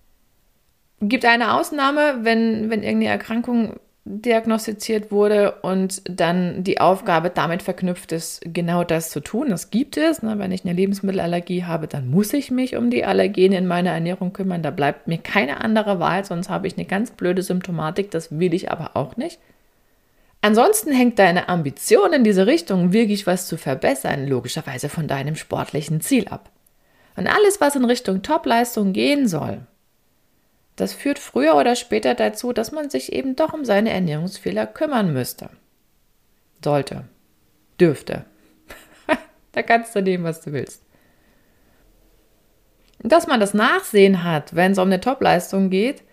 Gibt 1.01 1.23
eine 1.23 1.53
Ausnahme, 1.53 2.19
wenn, 2.23 2.69
wenn 2.69 2.83
irgendeine 2.83 3.11
Erkrankung 3.11 3.79
diagnostiziert 4.05 5.11
wurde 5.11 5.51
und 5.61 6.01
dann 6.09 6.63
die 6.63 6.79
Aufgabe 6.79 7.29
damit 7.29 7.61
verknüpft 7.61 8.11
ist, 8.11 8.41
genau 8.43 8.83
das 8.83 9.11
zu 9.11 9.19
tun. 9.19 9.49
Das 9.49 9.69
gibt 9.69 9.97
es. 9.97 10.23
Ne? 10.23 10.39
Wenn 10.39 10.51
ich 10.51 10.65
eine 10.65 10.73
Lebensmittelallergie 10.73 11.65
habe, 11.65 11.87
dann 11.87 12.09
muss 12.09 12.33
ich 12.33 12.49
mich 12.49 12.75
um 12.75 12.89
die 12.89 13.05
Allergene 13.05 13.57
in 13.57 13.67
meiner 13.67 13.91
Ernährung 13.91 14.33
kümmern. 14.33 14.63
Da 14.63 14.71
bleibt 14.71 15.07
mir 15.07 15.19
keine 15.19 15.61
andere 15.61 15.99
Wahl, 15.99 16.25
sonst 16.25 16.49
habe 16.49 16.67
ich 16.67 16.77
eine 16.77 16.85
ganz 16.85 17.11
blöde 17.11 17.43
Symptomatik. 17.43 18.09
Das 18.09 18.39
will 18.39 18.53
ich 18.53 18.71
aber 18.71 18.95
auch 18.95 19.15
nicht. 19.15 19.39
Ansonsten 20.41 20.93
hängt 20.93 21.19
deine 21.19 21.49
Ambition 21.49 22.13
in 22.13 22.23
diese 22.23 22.47
Richtung, 22.47 22.93
wirklich 22.93 23.27
was 23.27 23.47
zu 23.47 23.57
verbessern, 23.57 24.25
logischerweise 24.25 24.87
von 24.87 25.07
deinem 25.07 25.35
sportlichen 25.35 25.99
Ziel 25.99 26.29
ab. 26.29 26.49
Und 27.17 27.27
alles, 27.27 27.59
was 27.59 27.75
in 27.75 27.83
Richtung 27.83 28.21
Topleistung 28.21 28.93
gehen 28.93 29.27
soll, 29.27 29.59
das 30.79 30.93
führt 30.93 31.19
früher 31.19 31.55
oder 31.55 31.75
später 31.75 32.15
dazu, 32.15 32.53
dass 32.53 32.71
man 32.71 32.89
sich 32.89 33.11
eben 33.11 33.35
doch 33.35 33.53
um 33.53 33.65
seine 33.65 33.91
Ernährungsfehler 33.91 34.65
kümmern 34.65 35.11
müsste. 35.11 35.49
Sollte. 36.63 37.05
Dürfte. 37.79 38.25
da 39.51 39.61
kannst 39.61 39.95
du 39.95 40.01
nehmen, 40.01 40.23
was 40.23 40.41
du 40.41 40.53
willst. 40.53 40.83
Dass 42.99 43.27
man 43.27 43.39
das 43.39 43.53
Nachsehen 43.53 44.23
hat, 44.23 44.55
wenn 44.55 44.73
es 44.73 44.77
um 44.77 44.87
eine 44.87 44.99
Topleistung 44.99 45.69
geht, 45.69 46.03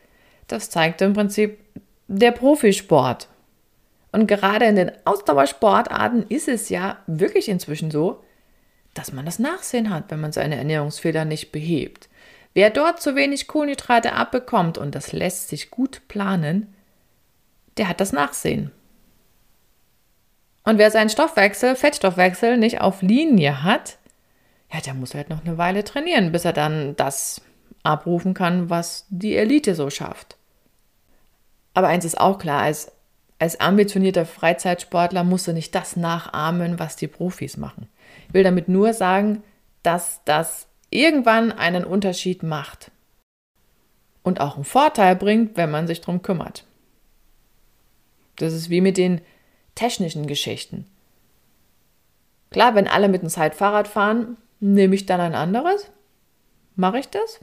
das 0.47 0.71
zeigt 0.71 1.01
im 1.01 1.15
Prinzip 1.15 1.59
der 2.09 2.31
Profisport. 2.33 3.29
Und 4.13 4.27
gerade 4.27 4.67
in 4.67 4.77
den 4.77 4.93
Ausdauersportarten 5.05 6.27
ist 6.29 6.49
es 6.49 6.69
ja 6.69 6.99
wirklich 7.07 7.49
inzwischen 7.49 7.91
so, 7.91 8.23
dass 8.95 9.13
man 9.13 9.27
das 9.27 9.39
Nachsehen 9.39 9.91
hat, 9.91 10.11
wenn 10.11 10.21
man 10.21 10.33
seine 10.33 10.57
Ernährungsfehler 10.57 11.25
nicht 11.25 11.53
behebt. 11.53 12.09
Wer 12.57 12.71
dort 12.71 13.03
zu 13.03 13.15
wenig 13.15 13.49
Kohlenhydrate 13.49 14.15
abbekommt, 14.15 14.79
und 14.79 14.95
das 14.95 15.13
lässt 15.13 15.49
sich 15.49 15.71
gut 15.71 16.01
planen, 16.09 16.75
der 17.77 17.87
hat 17.87 18.01
das 18.01 18.15
Nachsehen. 18.15 18.71
Und 20.65 20.79
wer 20.79 20.91
seinen 20.91 21.11
Stoffwechsel, 21.11 21.77
Fettstoffwechsel 21.77 22.57
nicht 22.57 22.81
auf 22.81 23.03
Linie 23.03 23.63
hat, 23.63 23.99
ja, 24.73 24.81
der 24.81 24.95
muss 24.95 25.15
halt 25.15 25.29
noch 25.29 25.45
eine 25.45 25.59
Weile 25.59 25.85
trainieren, 25.85 26.33
bis 26.33 26.47
er 26.47 26.55
dann 26.55 26.97
das 26.97 27.43
abrufen 27.83 28.33
kann, 28.33 28.71
was 28.71 29.05
die 29.11 29.37
Elite 29.37 29.75
so 29.75 29.91
schafft. 29.91 30.39
Aber 31.75 31.89
eins 31.89 32.07
ist 32.07 32.19
auch 32.19 32.39
klar, 32.39 32.63
als, 32.63 32.91
als 33.39 33.61
ambitionierter 33.61 34.25
Freizeitsportler 34.25 35.25
musst 35.25 35.47
du 35.47 35.53
nicht 35.53 35.75
das 35.75 35.95
nachahmen, 35.97 36.79
was 36.79 36.97
die 36.97 37.07
Profis 37.07 37.59
machen. 37.59 37.91
Ich 38.29 38.33
will 38.33 38.45
damit 38.45 38.67
nur 38.71 38.95
sagen, 38.95 39.43
dass 39.83 40.23
das 40.25 40.69
irgendwann 40.97 41.53
einen 41.53 41.85
Unterschied 41.85 42.43
macht 42.43 42.91
und 44.23 44.41
auch 44.41 44.57
einen 44.57 44.65
Vorteil 44.65 45.15
bringt, 45.15 45.57
wenn 45.57 45.71
man 45.71 45.87
sich 45.87 46.01
darum 46.01 46.23
kümmert. 46.23 46.65
Das 48.37 48.53
ist 48.53 48.71
wie 48.71 48.81
mit 48.81 48.97
den 48.97 49.21
technischen 49.75 50.27
Geschichten. 50.27 50.87
Klar, 52.51 52.75
wenn 52.75 52.89
alle 52.89 53.09
mit 53.09 53.23
dem 53.23 53.29
Zeitfahrrad 53.29 53.89
fahren, 53.89 54.37
nehme 54.61 54.95
ich 54.95 55.07
dann 55.07 55.21
ein 55.21 55.35
anderes? 55.35 55.91
Mache 56.75 56.99
ich 56.99 57.09
das? 57.09 57.41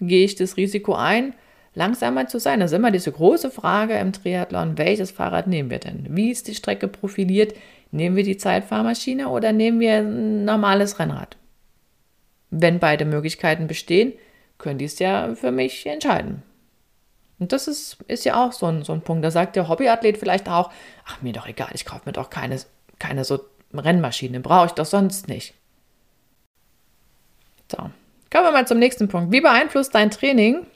Gehe 0.00 0.24
ich 0.24 0.36
das 0.36 0.56
Risiko 0.56 0.94
ein, 0.94 1.34
langsamer 1.74 2.28
zu 2.28 2.38
sein? 2.38 2.60
Das 2.60 2.72
ist 2.72 2.76
immer 2.76 2.90
diese 2.90 3.12
große 3.12 3.50
Frage 3.50 3.98
im 3.98 4.12
Triathlon, 4.12 4.78
welches 4.78 5.10
Fahrrad 5.10 5.46
nehmen 5.46 5.70
wir 5.70 5.78
denn? 5.78 6.06
Wie 6.10 6.30
ist 6.30 6.48
die 6.48 6.54
Strecke 6.54 6.88
profiliert? 6.88 7.54
Nehmen 7.90 8.16
wir 8.16 8.24
die 8.24 8.36
Zeitfahrmaschine 8.36 9.28
oder 9.28 9.52
nehmen 9.52 9.80
wir 9.80 9.98
ein 9.98 10.44
normales 10.44 10.98
Rennrad? 10.98 11.36
Wenn 12.50 12.78
beide 12.78 13.04
Möglichkeiten 13.04 13.66
bestehen, 13.66 14.12
können 14.56 14.78
die 14.78 14.86
es 14.86 14.98
ja 14.98 15.34
für 15.34 15.52
mich 15.52 15.86
entscheiden. 15.86 16.42
Und 17.38 17.52
das 17.52 17.68
ist, 17.68 17.98
ist 18.08 18.24
ja 18.24 18.44
auch 18.44 18.52
so 18.52 18.66
ein, 18.66 18.82
so 18.82 18.92
ein 18.92 19.02
Punkt. 19.02 19.24
Da 19.24 19.30
sagt 19.30 19.54
der 19.56 19.68
Hobbyathlet 19.68 20.18
vielleicht 20.18 20.48
auch, 20.48 20.72
ach 21.06 21.22
mir 21.22 21.32
doch 21.32 21.46
egal, 21.46 21.70
ich 21.74 21.84
kaufe 21.84 22.02
mir 22.06 22.12
doch 22.12 22.30
keine, 22.30 22.60
keine 22.98 23.24
so 23.24 23.40
Rennmaschine, 23.72 24.40
brauche 24.40 24.66
ich 24.66 24.72
doch 24.72 24.86
sonst 24.86 25.28
nicht. 25.28 25.54
So, 27.70 27.76
kommen 27.78 28.44
wir 28.44 28.52
mal 28.52 28.66
zum 28.66 28.78
nächsten 28.78 29.08
Punkt. 29.08 29.30
Wie 29.30 29.40
beeinflusst 29.40 29.94
dein 29.94 30.10
Training 30.10 30.66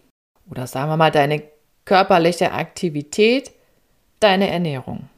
oder 0.51 0.67
sagen 0.67 0.91
wir 0.91 0.97
mal 0.97 1.11
deine 1.11 1.43
körperliche 1.85 2.53
Aktivität 2.53 3.51
deine 4.21 4.49
Ernährung? 4.49 5.09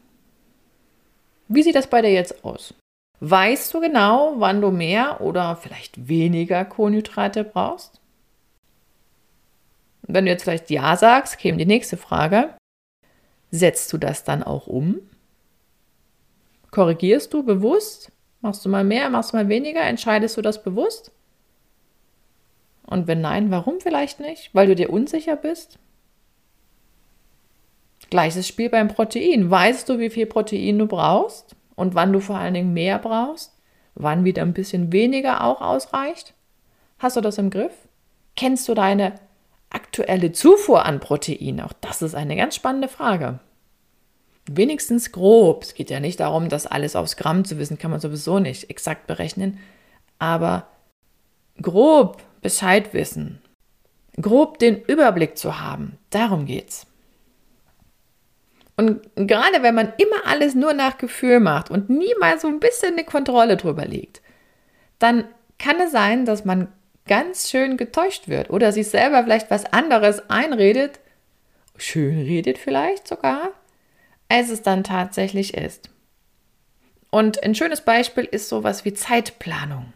Wie 1.48 1.62
sieht 1.62 1.74
das 1.74 1.88
bei 1.88 2.00
dir 2.00 2.12
jetzt 2.12 2.44
aus? 2.44 2.74
Weißt 3.20 3.72
du 3.72 3.80
genau, 3.80 4.34
wann 4.38 4.60
du 4.60 4.70
mehr 4.70 5.20
oder 5.20 5.56
vielleicht 5.56 6.08
weniger 6.08 6.64
Kohlenhydrate 6.64 7.44
brauchst? 7.44 8.00
Wenn 10.02 10.26
du 10.26 10.30
jetzt 10.30 10.42
vielleicht 10.42 10.70
Ja 10.70 10.96
sagst, 10.96 11.38
käme 11.38 11.58
die 11.58 11.66
nächste 11.66 11.96
Frage. 11.96 12.54
Setzt 13.50 13.92
du 13.92 13.98
das 13.98 14.24
dann 14.24 14.42
auch 14.42 14.66
um? 14.66 15.00
Korrigierst 16.70 17.32
du 17.32 17.44
bewusst? 17.44 18.10
Machst 18.40 18.64
du 18.64 18.68
mal 18.68 18.84
mehr, 18.84 19.08
machst 19.08 19.32
du 19.32 19.36
mal 19.36 19.48
weniger? 19.48 19.80
Entscheidest 19.82 20.36
du 20.36 20.42
das 20.42 20.62
bewusst? 20.62 21.12
Und 22.86 23.06
wenn 23.06 23.20
nein, 23.20 23.50
warum 23.50 23.80
vielleicht 23.80 24.20
nicht? 24.20 24.50
Weil 24.54 24.66
du 24.66 24.74
dir 24.74 24.90
unsicher 24.90 25.36
bist? 25.36 25.78
Gleiches 28.10 28.46
Spiel 28.46 28.68
beim 28.68 28.88
Protein. 28.88 29.50
Weißt 29.50 29.88
du, 29.88 29.98
wie 29.98 30.10
viel 30.10 30.26
Protein 30.26 30.78
du 30.78 30.86
brauchst? 30.86 31.56
Und 31.76 31.94
wann 31.94 32.12
du 32.12 32.20
vor 32.20 32.36
allen 32.36 32.54
Dingen 32.54 32.72
mehr 32.72 32.98
brauchst, 32.98 33.58
wann 33.94 34.24
wieder 34.24 34.42
ein 34.42 34.54
bisschen 34.54 34.92
weniger 34.92 35.44
auch 35.44 35.60
ausreicht? 35.60 36.34
Hast 36.98 37.16
du 37.16 37.20
das 37.20 37.38
im 37.38 37.50
Griff? 37.50 37.72
Kennst 38.36 38.68
du 38.68 38.74
deine 38.74 39.14
aktuelle 39.70 40.32
Zufuhr 40.32 40.84
an 40.84 41.00
Protein? 41.00 41.60
Auch 41.60 41.72
das 41.80 42.02
ist 42.02 42.14
eine 42.14 42.36
ganz 42.36 42.54
spannende 42.54 42.88
Frage. 42.88 43.40
Wenigstens 44.46 45.12
grob. 45.12 45.62
Es 45.62 45.74
geht 45.74 45.90
ja 45.90 46.00
nicht 46.00 46.20
darum, 46.20 46.48
das 46.48 46.66
alles 46.66 46.96
aufs 46.96 47.16
Gramm 47.16 47.44
zu 47.44 47.58
wissen, 47.58 47.78
kann 47.78 47.90
man 47.90 48.00
sowieso 48.00 48.38
nicht 48.38 48.70
exakt 48.70 49.06
berechnen. 49.06 49.58
Aber 50.18 50.66
grob 51.60 52.22
Bescheid 52.42 52.92
wissen, 52.92 53.40
grob 54.20 54.58
den 54.58 54.82
Überblick 54.82 55.38
zu 55.38 55.60
haben, 55.60 55.98
darum 56.10 56.46
geht's. 56.46 56.86
Und 58.76 59.02
gerade 59.14 59.62
wenn 59.62 59.74
man 59.74 59.92
immer 59.98 60.26
alles 60.26 60.54
nur 60.54 60.72
nach 60.72 60.98
Gefühl 60.98 61.40
macht 61.40 61.70
und 61.70 61.90
nie 61.90 62.12
mal 62.18 62.40
so 62.40 62.48
ein 62.48 62.60
bisschen 62.60 62.94
eine 62.94 63.04
Kontrolle 63.04 63.56
drüber 63.56 63.84
legt, 63.84 64.20
dann 64.98 65.24
kann 65.58 65.80
es 65.80 65.92
sein, 65.92 66.24
dass 66.24 66.44
man 66.44 66.68
ganz 67.06 67.50
schön 67.50 67.76
getäuscht 67.76 68.28
wird 68.28 68.50
oder 68.50 68.72
sich 68.72 68.88
selber 68.88 69.22
vielleicht 69.22 69.50
was 69.50 69.66
anderes 69.66 70.28
einredet, 70.30 70.98
schön 71.76 72.18
redet 72.18 72.58
vielleicht 72.58 73.06
sogar, 73.06 73.50
als 74.28 74.50
es 74.50 74.62
dann 74.62 74.84
tatsächlich 74.84 75.54
ist. 75.54 75.90
Und 77.10 77.44
ein 77.44 77.54
schönes 77.54 77.82
Beispiel 77.82 78.24
ist 78.24 78.48
sowas 78.48 78.84
wie 78.84 78.94
Zeitplanung. 78.94 79.92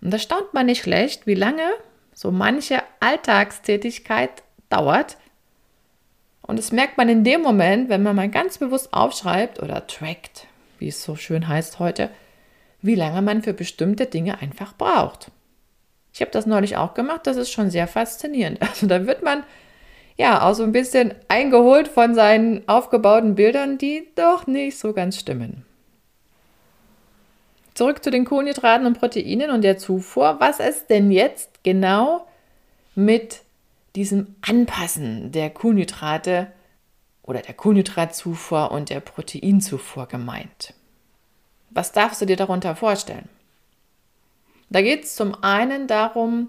Und 0.00 0.10
da 0.12 0.18
staunt 0.18 0.54
man 0.54 0.66
nicht 0.66 0.82
schlecht, 0.82 1.26
wie 1.26 1.34
lange 1.34 1.68
so 2.14 2.30
manche 2.30 2.82
Alltagstätigkeit 3.00 4.42
dauert, 4.70 5.18
und 6.46 6.58
das 6.58 6.72
merkt 6.72 6.98
man 6.98 7.08
in 7.08 7.24
dem 7.24 7.40
Moment, 7.40 7.88
wenn 7.88 8.02
man 8.02 8.16
mal 8.16 8.28
ganz 8.28 8.58
bewusst 8.58 8.92
aufschreibt 8.92 9.62
oder 9.62 9.86
trackt, 9.86 10.46
wie 10.78 10.88
es 10.88 11.02
so 11.02 11.16
schön 11.16 11.48
heißt 11.48 11.78
heute, 11.78 12.10
wie 12.82 12.94
lange 12.94 13.22
man 13.22 13.42
für 13.42 13.54
bestimmte 13.54 14.06
Dinge 14.06 14.40
einfach 14.40 14.74
braucht. 14.76 15.30
Ich 16.12 16.20
habe 16.20 16.30
das 16.30 16.44
neulich 16.44 16.76
auch 16.76 16.92
gemacht, 16.94 17.22
das 17.26 17.38
ist 17.38 17.50
schon 17.50 17.70
sehr 17.70 17.88
faszinierend. 17.88 18.60
Also 18.68 18.86
da 18.86 19.06
wird 19.06 19.22
man 19.22 19.42
ja 20.16 20.42
auch 20.42 20.54
so 20.54 20.62
ein 20.62 20.72
bisschen 20.72 21.14
eingeholt 21.28 21.88
von 21.88 22.14
seinen 22.14 22.68
aufgebauten 22.68 23.34
Bildern, 23.34 23.78
die 23.78 24.06
doch 24.14 24.46
nicht 24.46 24.78
so 24.78 24.92
ganz 24.92 25.18
stimmen. 25.18 25.64
Zurück 27.72 28.04
zu 28.04 28.10
den 28.10 28.26
Kohlenhydraten 28.26 28.86
und 28.86 29.00
Proteinen 29.00 29.50
und 29.50 29.62
der 29.62 29.78
Zufuhr. 29.78 30.36
Was 30.38 30.60
ist 30.60 30.90
denn 30.90 31.10
jetzt 31.10 31.64
genau 31.64 32.26
mit 32.94 33.43
diesem 33.96 34.34
Anpassen 34.40 35.32
der 35.32 35.50
Kohlenhydrate 35.50 36.52
oder 37.22 37.40
der 37.40 37.54
Kohlenhydratzufuhr 37.54 38.70
und 38.70 38.90
der 38.90 39.00
Proteinzufuhr 39.00 40.06
gemeint. 40.06 40.74
Was 41.70 41.92
darfst 41.92 42.20
du 42.20 42.26
dir 42.26 42.36
darunter 42.36 42.76
vorstellen? 42.76 43.28
Da 44.70 44.82
geht 44.82 45.04
es 45.04 45.16
zum 45.16 45.34
einen 45.42 45.86
darum, 45.86 46.48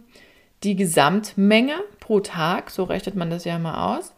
die 0.63 0.75
Gesamtmenge 0.75 1.75
pro 1.99 2.19
Tag, 2.19 2.71
so 2.71 2.83
rechnet 2.83 3.15
man 3.15 3.29
das 3.29 3.45
ja 3.45 3.59
mal 3.59 3.95
aus, 3.95 4.13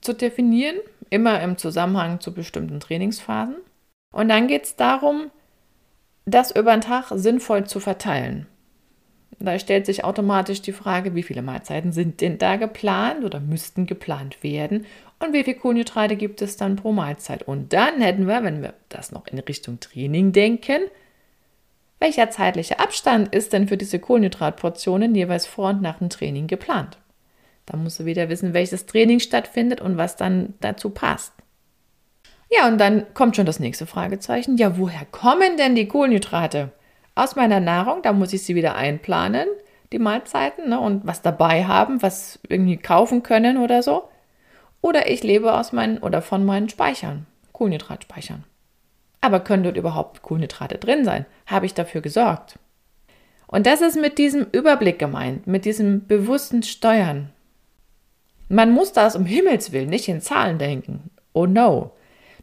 zu 0.00 0.14
definieren, 0.14 0.76
immer 1.10 1.40
im 1.42 1.58
Zusammenhang 1.58 2.20
zu 2.20 2.32
bestimmten 2.32 2.80
Trainingsphasen. 2.80 3.56
Und 4.12 4.28
dann 4.28 4.48
geht 4.48 4.64
es 4.64 4.76
darum, 4.76 5.30
das 6.24 6.50
über 6.50 6.72
den 6.72 6.80
Tag 6.80 7.06
sinnvoll 7.14 7.64
zu 7.64 7.80
verteilen. 7.80 8.46
Da 9.40 9.58
stellt 9.58 9.86
sich 9.86 10.04
automatisch 10.04 10.62
die 10.62 10.72
Frage, 10.72 11.14
wie 11.14 11.22
viele 11.22 11.42
Mahlzeiten 11.42 11.92
sind 11.92 12.20
denn 12.20 12.38
da 12.38 12.56
geplant 12.56 13.24
oder 13.24 13.38
müssten 13.38 13.86
geplant 13.86 14.42
werden 14.42 14.84
und 15.20 15.32
wie 15.32 15.44
viel 15.44 15.54
Kohlenhydrate 15.54 16.16
gibt 16.16 16.42
es 16.42 16.56
dann 16.56 16.76
pro 16.76 16.92
Mahlzeit. 16.92 17.44
Und 17.44 17.72
dann 17.72 18.00
hätten 18.00 18.26
wir, 18.26 18.42
wenn 18.42 18.62
wir 18.62 18.74
das 18.88 19.12
noch 19.12 19.26
in 19.28 19.38
Richtung 19.38 19.78
Training 19.78 20.32
denken, 20.32 20.82
welcher 22.00 22.30
zeitliche 22.30 22.78
Abstand 22.78 23.34
ist 23.34 23.52
denn 23.52 23.68
für 23.68 23.76
diese 23.76 23.98
Kohlenhydratportionen 23.98 25.14
jeweils 25.14 25.46
vor 25.46 25.70
und 25.70 25.82
nach 25.82 25.98
dem 25.98 26.10
Training 26.10 26.46
geplant? 26.46 26.98
Da 27.66 27.76
musst 27.76 28.00
du 28.00 28.04
wieder 28.04 28.28
wissen, 28.28 28.54
welches 28.54 28.86
Training 28.86 29.20
stattfindet 29.20 29.80
und 29.80 29.96
was 29.98 30.16
dann 30.16 30.54
dazu 30.60 30.90
passt. 30.90 31.32
Ja, 32.50 32.66
und 32.66 32.78
dann 32.78 33.12
kommt 33.14 33.36
schon 33.36 33.46
das 33.46 33.60
nächste 33.60 33.86
Fragezeichen. 33.86 34.56
Ja, 34.56 34.78
woher 34.78 35.04
kommen 35.10 35.56
denn 35.58 35.74
die 35.74 35.86
Kohlenhydrate? 35.86 36.72
Aus 37.18 37.34
meiner 37.34 37.58
Nahrung, 37.58 38.02
da 38.02 38.12
muss 38.12 38.32
ich 38.32 38.44
sie 38.44 38.54
wieder 38.54 38.76
einplanen, 38.76 39.48
die 39.90 39.98
Mahlzeiten, 39.98 40.68
ne, 40.68 40.78
und 40.78 41.04
was 41.04 41.20
dabei 41.20 41.64
haben, 41.64 42.00
was 42.00 42.38
irgendwie 42.48 42.76
kaufen 42.76 43.24
können 43.24 43.56
oder 43.56 43.82
so. 43.82 44.08
Oder 44.82 45.10
ich 45.10 45.24
lebe 45.24 45.52
aus 45.52 45.72
meinen 45.72 45.98
oder 45.98 46.22
von 46.22 46.46
meinen 46.46 46.68
Speichern, 46.68 47.26
Kohlenhydratspeichern. 47.50 48.44
Aber 49.20 49.40
können 49.40 49.64
dort 49.64 49.76
überhaupt 49.76 50.22
Kohlenhydrate 50.22 50.78
drin 50.78 51.04
sein? 51.04 51.26
Habe 51.46 51.66
ich 51.66 51.74
dafür 51.74 52.02
gesorgt? 52.02 52.60
Und 53.48 53.66
das 53.66 53.80
ist 53.80 54.00
mit 54.00 54.16
diesem 54.18 54.46
Überblick 54.52 55.00
gemeint, 55.00 55.48
mit 55.48 55.64
diesem 55.64 56.06
bewussten 56.06 56.62
Steuern. 56.62 57.32
Man 58.48 58.70
muss 58.70 58.92
das 58.92 59.16
um 59.16 59.26
Himmels 59.26 59.72
Willen 59.72 59.90
nicht 59.90 60.06
in 60.06 60.20
Zahlen 60.20 60.58
denken. 60.58 61.10
Oh 61.32 61.46
no. 61.46 61.90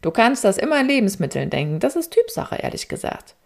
Du 0.02 0.10
kannst 0.10 0.44
das 0.44 0.58
immer 0.58 0.78
in 0.78 0.88
Lebensmitteln 0.88 1.48
denken. 1.48 1.80
Das 1.80 1.96
ist 1.96 2.12
Typsache, 2.12 2.56
ehrlich 2.56 2.88
gesagt. 2.88 3.36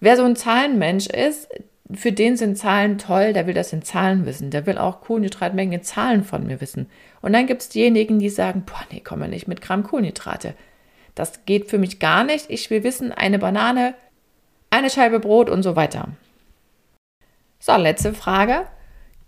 Wer 0.00 0.16
so 0.16 0.24
ein 0.24 0.36
Zahlenmensch 0.36 1.06
ist, 1.06 1.48
für 1.92 2.12
den 2.12 2.36
sind 2.36 2.58
Zahlen 2.58 2.98
toll, 2.98 3.32
der 3.32 3.46
will 3.46 3.54
das 3.54 3.72
in 3.72 3.82
Zahlen 3.82 4.26
wissen. 4.26 4.50
Der 4.50 4.66
will 4.66 4.78
auch 4.78 5.00
Kohlenhydratmengen 5.00 5.78
in 5.78 5.84
Zahlen 5.84 6.24
von 6.24 6.46
mir 6.46 6.60
wissen. 6.60 6.90
Und 7.22 7.32
dann 7.32 7.46
gibt 7.46 7.62
es 7.62 7.68
diejenigen, 7.68 8.18
die 8.18 8.28
sagen, 8.28 8.64
boah, 8.66 8.84
nee, 8.90 9.00
komm 9.04 9.20
mal 9.20 9.28
nicht 9.28 9.46
mit 9.46 9.60
Gramm 9.60 9.84
Kohlenhydrate. 9.84 10.54
Das 11.14 11.44
geht 11.46 11.70
für 11.70 11.78
mich 11.78 11.98
gar 11.98 12.24
nicht. 12.24 12.46
Ich 12.50 12.70
will 12.70 12.82
wissen, 12.82 13.12
eine 13.12 13.38
Banane, 13.38 13.94
eine 14.70 14.90
Scheibe 14.90 15.20
Brot 15.20 15.48
und 15.48 15.62
so 15.62 15.76
weiter. 15.76 16.08
So, 17.60 17.76
letzte 17.76 18.12
Frage. 18.12 18.66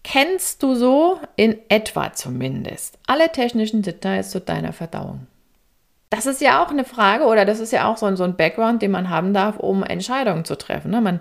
Kennst 0.04 0.62
du 0.62 0.74
so 0.74 1.20
in 1.36 1.58
etwa 1.68 2.12
zumindest 2.12 2.98
alle 3.06 3.30
technischen 3.30 3.82
Details 3.82 4.30
zu 4.30 4.40
deiner 4.40 4.72
Verdauung? 4.72 5.26
Das 6.10 6.26
ist 6.26 6.40
ja 6.40 6.62
auch 6.62 6.70
eine 6.70 6.84
Frage 6.84 7.24
oder 7.24 7.44
das 7.44 7.60
ist 7.60 7.72
ja 7.72 7.86
auch 7.86 7.96
so 7.98 8.06
ein, 8.06 8.16
so 8.16 8.24
ein 8.24 8.36
Background, 8.36 8.80
den 8.80 8.90
man 8.90 9.10
haben 9.10 9.34
darf, 9.34 9.58
um 9.58 9.82
Entscheidungen 9.82 10.44
zu 10.44 10.56
treffen. 10.56 10.90
Ne? 10.90 11.00
Man 11.00 11.20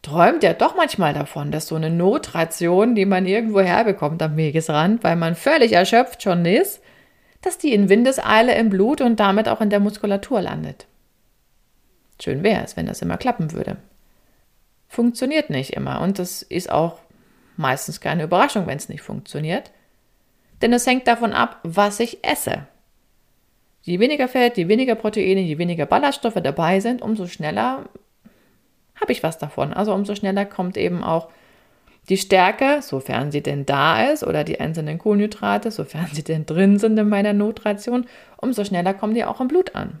träumt 0.00 0.42
ja 0.42 0.54
doch 0.54 0.76
manchmal 0.76 1.12
davon, 1.12 1.50
dass 1.50 1.66
so 1.66 1.74
eine 1.74 1.90
Notration, 1.90 2.94
die 2.94 3.06
man 3.06 3.26
irgendwo 3.26 3.60
herbekommt 3.60 4.22
am 4.22 4.36
Wegesrand, 4.36 5.04
weil 5.04 5.16
man 5.16 5.34
völlig 5.34 5.72
erschöpft 5.72 6.22
schon 6.22 6.44
ist, 6.46 6.80
dass 7.42 7.58
die 7.58 7.74
in 7.74 7.88
Windeseile 7.90 8.54
im 8.54 8.70
Blut 8.70 9.00
und 9.00 9.20
damit 9.20 9.48
auch 9.48 9.60
in 9.60 9.70
der 9.70 9.80
Muskulatur 9.80 10.40
landet. 10.40 10.86
Schön 12.22 12.42
wäre 12.42 12.64
es, 12.64 12.76
wenn 12.76 12.86
das 12.86 13.02
immer 13.02 13.18
klappen 13.18 13.52
würde. 13.52 13.76
Funktioniert 14.88 15.50
nicht 15.50 15.74
immer 15.74 16.00
und 16.00 16.18
das 16.18 16.42
ist 16.42 16.70
auch 16.70 16.98
meistens 17.56 18.00
keine 18.00 18.24
Überraschung, 18.24 18.66
wenn 18.66 18.78
es 18.78 18.88
nicht 18.88 19.02
funktioniert. 19.02 19.72
Denn 20.62 20.72
es 20.72 20.86
hängt 20.86 21.06
davon 21.06 21.32
ab, 21.32 21.58
was 21.62 22.00
ich 22.00 22.24
esse. 22.24 22.66
Je 23.84 23.98
weniger 23.98 24.28
Fett, 24.28 24.56
je 24.56 24.66
weniger 24.66 24.94
Proteine, 24.94 25.42
je 25.42 25.58
weniger 25.58 25.84
Ballaststoffe 25.84 26.40
dabei 26.42 26.80
sind, 26.80 27.02
umso 27.02 27.26
schneller 27.26 27.84
habe 28.98 29.12
ich 29.12 29.22
was 29.22 29.36
davon. 29.36 29.74
Also 29.74 29.92
umso 29.92 30.14
schneller 30.14 30.46
kommt 30.46 30.78
eben 30.78 31.04
auch 31.04 31.28
die 32.08 32.16
Stärke, 32.16 32.80
sofern 32.80 33.30
sie 33.30 33.42
denn 33.42 33.66
da 33.66 34.10
ist, 34.10 34.24
oder 34.24 34.42
die 34.42 34.58
einzelnen 34.58 34.98
Kohlenhydrate, 34.98 35.70
sofern 35.70 36.08
sie 36.12 36.24
denn 36.24 36.46
drin 36.46 36.78
sind 36.78 36.98
in 36.98 37.08
meiner 37.10 37.34
Notration, 37.34 38.06
umso 38.38 38.64
schneller 38.64 38.94
kommen 38.94 39.14
die 39.14 39.24
auch 39.24 39.40
im 39.40 39.48
Blut 39.48 39.74
an. 39.74 40.00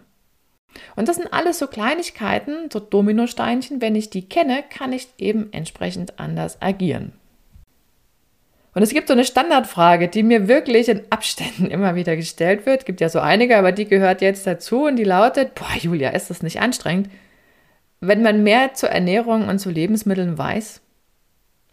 Und 0.96 1.08
das 1.08 1.16
sind 1.16 1.32
alles 1.32 1.58
so 1.58 1.66
Kleinigkeiten, 1.66 2.70
so 2.72 2.80
Dominosteinchen. 2.80 3.82
Wenn 3.82 3.94
ich 3.96 4.08
die 4.08 4.28
kenne, 4.28 4.64
kann 4.68 4.92
ich 4.92 5.08
eben 5.18 5.52
entsprechend 5.52 6.18
anders 6.18 6.60
agieren. 6.60 7.12
Und 8.74 8.82
es 8.82 8.90
gibt 8.90 9.08
so 9.08 9.14
eine 9.14 9.24
Standardfrage, 9.24 10.08
die 10.08 10.22
mir 10.22 10.48
wirklich 10.48 10.88
in 10.88 11.02
Abständen 11.10 11.66
immer 11.70 11.94
wieder 11.94 12.16
gestellt 12.16 12.66
wird. 12.66 12.80
Es 12.80 12.84
gibt 12.84 13.00
ja 13.00 13.08
so 13.08 13.20
einige, 13.20 13.56
aber 13.56 13.72
die 13.72 13.86
gehört 13.86 14.20
jetzt 14.20 14.46
dazu 14.46 14.84
und 14.86 14.96
die 14.96 15.04
lautet: 15.04 15.54
Boah, 15.54 15.76
Julia, 15.78 16.10
ist 16.10 16.30
das 16.30 16.42
nicht 16.42 16.60
anstrengend? 16.60 17.08
Wenn 18.00 18.22
man 18.22 18.42
mehr 18.42 18.74
zur 18.74 18.90
Ernährung 18.90 19.48
und 19.48 19.58
zu 19.58 19.70
Lebensmitteln 19.70 20.36
weiß, 20.36 20.82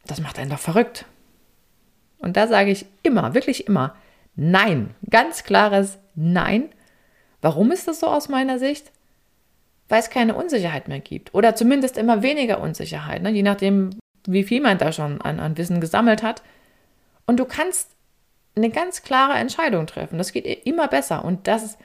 das 0.06 0.22
macht 0.22 0.40
einen 0.40 0.50
doch 0.52 0.60
verrückt. 0.60 1.06
Und 2.20 2.38
da 2.38 2.48
sage 2.48 2.72
ich 2.72 2.86
immer, 3.04 3.34
wirklich 3.34 3.68
immer, 3.68 3.96
nein. 4.36 4.92
Ganz 5.10 5.44
klares 5.44 5.98
Nein. 6.16 6.70
Warum 7.42 7.72
ist 7.72 7.88
das 7.88 8.00
so 8.00 8.08
aus 8.08 8.30
meiner 8.30 8.60
Sicht? 8.60 8.92
Weil 9.90 10.00
es 10.00 10.10
keine 10.10 10.36
Unsicherheit 10.36 10.88
mehr 10.88 11.00
gibt. 11.00 11.34
Oder 11.34 11.56
zumindest 11.56 11.98
immer 11.98 12.22
weniger 12.22 12.62
Unsicherheit, 12.62 13.22
ne? 13.22 13.30
je 13.30 13.44
nachdem, 13.44 13.92
wie 14.26 14.44
viel 14.44 14.62
man 14.62 14.78
da 14.78 14.92
schon 14.92 15.22
an, 15.22 15.40
an 15.40 15.58
Wissen 15.58 15.82
gesammelt 15.82 16.24
hat. 16.24 16.42
Und 17.32 17.38
du 17.38 17.46
kannst 17.46 17.88
eine 18.58 18.70
ganz 18.70 19.04
klare 19.04 19.36
Entscheidung 19.36 19.88
treffen. 19.88 20.18
Das 20.18 20.34
geht 20.34 20.46
immer 20.66 20.90
besser. 20.90 21.24
Und 21.24 21.48
das 21.48 21.78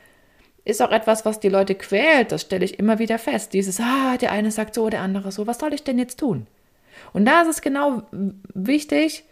ist 0.65 0.83
auch 0.83 0.91
etwas, 0.91 1.25
was 1.25 1.39
die 1.39 1.49
Leute 1.49 1.77
quält. 1.77 2.33
Das 2.33 2.41
stelle 2.41 2.65
ich 2.65 2.81
immer 2.81 2.99
wieder 2.99 3.17
fest. 3.17 3.53
Dieses, 3.53 3.79
ah, 3.79 4.17
der 4.17 4.33
eine 4.33 4.51
sagt 4.51 4.75
so, 4.75 4.91
der 4.91 5.03
andere 5.03 5.31
so. 5.31 5.47
Was 5.47 5.61
soll 5.61 5.73
ich 5.73 5.85
denn 5.85 6.01
jetzt 6.01 6.19
tun? 6.19 6.49
Und 7.13 7.27
da 7.27 7.43
ist 7.43 7.49
es 7.49 7.61
genau 7.61 8.03
wichtig, 8.55 9.23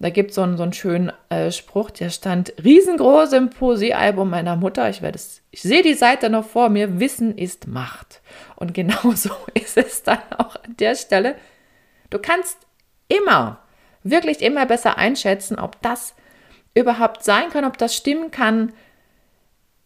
da 0.00 0.10
gibt 0.10 0.34
so 0.34 0.42
es 0.42 0.56
so 0.56 0.62
einen 0.64 0.72
schönen 0.72 1.12
äh, 1.28 1.52
Spruch, 1.52 1.92
der 1.92 2.10
stand 2.10 2.52
riesengroß 2.64 3.32
im 3.34 3.50
Poesiealbum 3.50 4.28
meiner 4.28 4.56
Mutter. 4.56 4.90
Ich, 4.90 5.02
werde 5.02 5.18
es, 5.18 5.40
ich 5.52 5.62
sehe 5.62 5.84
die 5.84 5.94
Seite 5.94 6.30
noch 6.30 6.46
vor 6.46 6.68
mir. 6.68 6.98
Wissen 6.98 7.38
ist 7.38 7.68
Macht. 7.68 8.22
Und 8.56 8.74
genau 8.80 9.12
so 9.14 9.30
ist 9.54 9.76
es 9.76 10.02
dann 10.02 10.18
auch 10.36 10.56
an 10.56 10.74
der 10.80 10.96
Stelle. 10.96 11.36
Du 12.10 12.18
kannst 12.18 12.58
immer, 13.06 13.60
wirklich 14.02 14.40
immer 14.40 14.66
besser 14.66 14.98
einschätzen, 14.98 15.58
ob 15.58 15.80
das 15.82 16.14
überhaupt 16.74 17.24
sein 17.24 17.50
kann, 17.50 17.64
ob 17.64 17.78
das 17.78 17.94
stimmen 17.94 18.30
kann, 18.30 18.72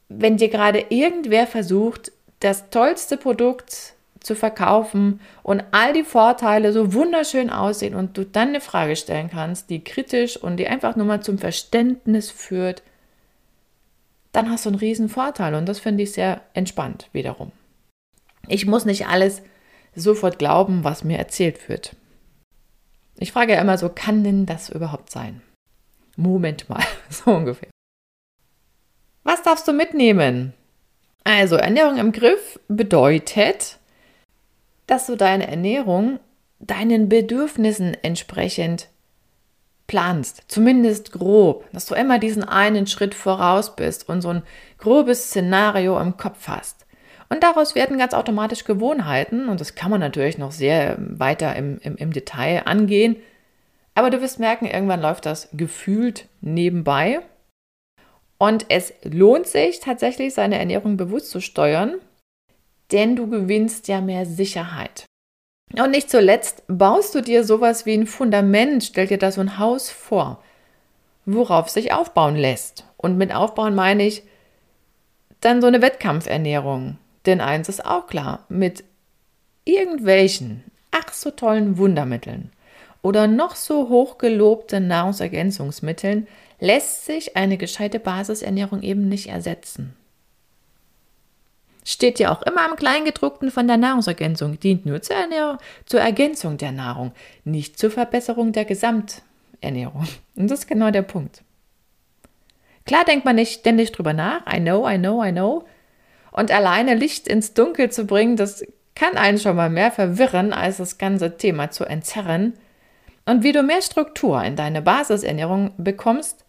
wenn 0.09 0.37
dir 0.37 0.49
gerade 0.49 0.87
irgendwer 0.91 1.47
versucht, 1.47 2.13
das 2.41 2.71
tollste 2.71 3.17
Produkt 3.17 3.95
zu 4.21 4.35
verkaufen 4.35 5.21
und 5.43 5.63
all 5.71 5.93
die 5.93 6.05
Vorteile 6.05 6.73
so 6.73 6.95
wunderschön 6.95 7.51
aussehen 7.51 7.95
und 7.95 8.17
du 8.17 8.25
dann 8.25 8.49
eine 8.49 8.61
Frage 8.61 8.97
stellen 8.97 9.31
kannst, 9.31 9.71
die 9.71 9.85
kritisch 9.85 10.37
und 10.37 10.57
die 10.57 10.67
einfach 10.67 10.97
nur 10.97 11.07
mal 11.07 11.21
zum 11.21 11.39
Verständnis 11.39 12.31
führt, 12.31 12.83
dann 14.33 14.51
hast 14.51 14.65
du 14.65 14.71
einen 14.71 14.79
riesen 14.79 15.09
Vorteil 15.09 15.55
und 15.55 15.67
das 15.67 15.79
finde 15.79 16.03
ich 16.03 16.13
sehr 16.13 16.41
entspannt 16.55 17.09
wiederum. 17.13 17.53
Ich 18.49 18.67
muss 18.67 18.85
nicht 18.85 19.07
alles 19.07 19.43
sofort 19.95 20.39
glauben, 20.39 20.85
was 20.85 21.05
mir 21.05 21.19
erzählt 21.19 21.69
wird. 21.69 21.95
Ich 23.17 23.33
frage 23.33 23.53
ja 23.53 23.61
immer 23.61 23.79
so, 23.79 23.89
kann 23.89 24.25
denn 24.25 24.47
das 24.47 24.69
überhaupt 24.69 25.11
sein? 25.11 25.43
Moment 26.17 26.69
mal, 26.69 26.83
so 27.11 27.31
ungefähr. 27.31 27.71
Was 29.23 29.43
darfst 29.43 29.67
du 29.67 29.73
mitnehmen? 29.73 30.53
Also, 31.25 31.57
Ernährung 31.57 31.97
im 31.97 32.13
Griff 32.13 32.61
bedeutet, 32.69 33.79
dass 34.87 35.07
du 35.07 35.17
deine 35.17 35.47
Ernährung 35.47 36.21
deinen 36.61 37.09
Bedürfnissen 37.09 37.95
entsprechend 38.03 38.89
planst, 39.87 40.45
zumindest 40.49 41.13
grob, 41.13 41.71
dass 41.73 41.87
du 41.87 41.95
immer 41.95 42.19
diesen 42.19 42.45
einen 42.45 42.87
Schritt 42.87 43.15
voraus 43.15 43.77
bist 43.77 44.09
und 44.09 44.23
so 44.23 44.31
ein 44.31 44.43
grobes 44.79 45.27
Szenario 45.27 46.01
im 46.01 46.17
Kopf 46.17 46.49
hast. 46.49 46.84
Und 47.35 47.43
daraus 47.43 47.75
werden 47.75 47.99
ganz 47.99 48.15
automatisch 48.15 48.65
Gewohnheiten 48.65 49.49
und 49.49 49.61
das 49.61 49.75
kann 49.75 49.91
man 49.91 49.99
natürlich 49.99 50.39
noch 50.39 50.53
sehr 50.53 50.97
weiter 50.99 51.57
im, 51.57 51.79
im, 51.83 51.97
im 51.97 52.13
Detail 52.13 52.63
angehen, 52.67 53.17
aber 53.97 54.11
du 54.11 54.21
wirst 54.21 54.39
merken, 54.39 54.67
irgendwann 54.67 55.01
läuft 55.01 55.27
das 55.27 55.49
gefühlt 55.53 56.29
nebenbei 56.41 57.21
und 58.39 58.67
es 58.69 58.93
lohnt 59.03 59.47
sich 59.47 59.81
tatsächlich, 59.81 60.35
seine 60.35 60.59
Ernährung 60.59 60.97
bewusst 60.97 61.31
zu 61.31 61.41
steuern 61.41 61.97
denn 62.93 63.17
du 63.17 63.29
gewinnst 63.29 63.89
ja 63.89 64.01
mehr 64.01 64.27
Sicherheit. 64.27 65.05
Und 65.77 65.91
nicht 65.91 66.11
zuletzt 66.11 66.63
baust 66.69 67.15
du 67.15 67.21
dir 67.21 67.45
sowas 67.45 67.87
wie 67.87 67.95
ein 67.95 68.07
Fundament, 68.07 68.85
stell 68.85 69.07
dir 69.07 69.19
da 69.19 69.33
so 69.33 69.41
ein 69.41 69.59
Haus 69.59 69.91
vor, 69.91 70.43
worauf 71.25 71.69
sich 71.69 71.93
aufbauen 71.93 72.37
lässt. 72.37 72.85
Und 72.97 73.17
mit 73.17 73.35
aufbauen 73.35 73.75
meine 73.75 74.05
ich 74.05 74.23
dann 75.41 75.61
so 75.61 75.67
eine 75.67 75.83
Wettkampfernährung. 75.83 76.99
Denn 77.27 77.41
eins 77.41 77.69
ist 77.69 77.85
auch 77.85 78.07
klar, 78.07 78.45
mit 78.49 78.85
irgendwelchen 79.65 80.65
ach 80.91 81.13
so 81.13 81.31
tollen 81.31 81.79
Wundermitteln 81.79 82.51
oder 83.03 83.27
noch 83.27 83.57
so 83.57 83.89
hochgelobten 83.89 84.87
Nahrungsergänzungsmitteln 84.87 86.27
lässt 86.61 87.05
sich 87.05 87.37
eine 87.37 87.59
gescheite 87.59 87.99
Basisernährung 87.99 88.83
eben 88.83 89.09
nicht 89.09 89.29
ersetzen. 89.29 89.95
Steht 91.85 92.19
ja 92.19 92.33
auch 92.33 92.41
immer 92.43 92.65
am 92.65 92.77
Kleingedruckten 92.77 93.51
von 93.51 93.67
der 93.67 93.77
Nahrungsergänzung, 93.77 94.59
dient 94.59 94.87
nur 94.87 95.03
zur, 95.03 95.17
Ernährung, 95.17 95.59
zur 95.85 96.01
Ergänzung 96.01 96.57
der 96.57 96.73
Nahrung, 96.73 97.13
nicht 97.45 97.79
zur 97.79 97.91
Verbesserung 97.91 98.53
der 98.53 98.65
Gesamternährung. 98.65 100.09
Und 100.35 100.51
das 100.51 100.61
ist 100.61 100.67
genau 100.67 100.91
der 100.91 101.03
Punkt. 101.03 101.43
Klar 102.87 103.05
denkt 103.05 103.27
man 103.27 103.37
nicht 103.37 103.61
ständig 103.61 103.93
drüber 103.93 104.15
nach, 104.15 104.47
I 104.51 104.61
know, 104.61 104.89
I 104.89 104.97
know, 104.97 105.23
I 105.23 105.33
know. 105.33 105.67
Und 106.35 106.51
alleine 106.51 106.95
Licht 106.95 107.29
ins 107.29 107.55
Dunkel 107.55 107.91
zu 107.91 108.07
bringen, 108.07 108.37
das 108.37 108.67
kann 108.97 109.17
einen 109.17 109.39
schon 109.39 109.55
mal 109.55 109.71
mehr 109.71 109.93
verwirren, 109.93 110.53
als 110.53 110.79
das 110.79 110.99
ganze 110.99 111.37
Thema 111.37 111.71
zu 111.71 111.85
entzerren. 111.85 112.55
Und 113.25 113.45
wie 113.45 113.53
du 113.53 113.63
mehr 113.63 113.81
Struktur 113.83 114.43
in 114.43 114.57
deine 114.57 114.83
Basisernährung 114.83 115.73
bekommst, 115.79 116.45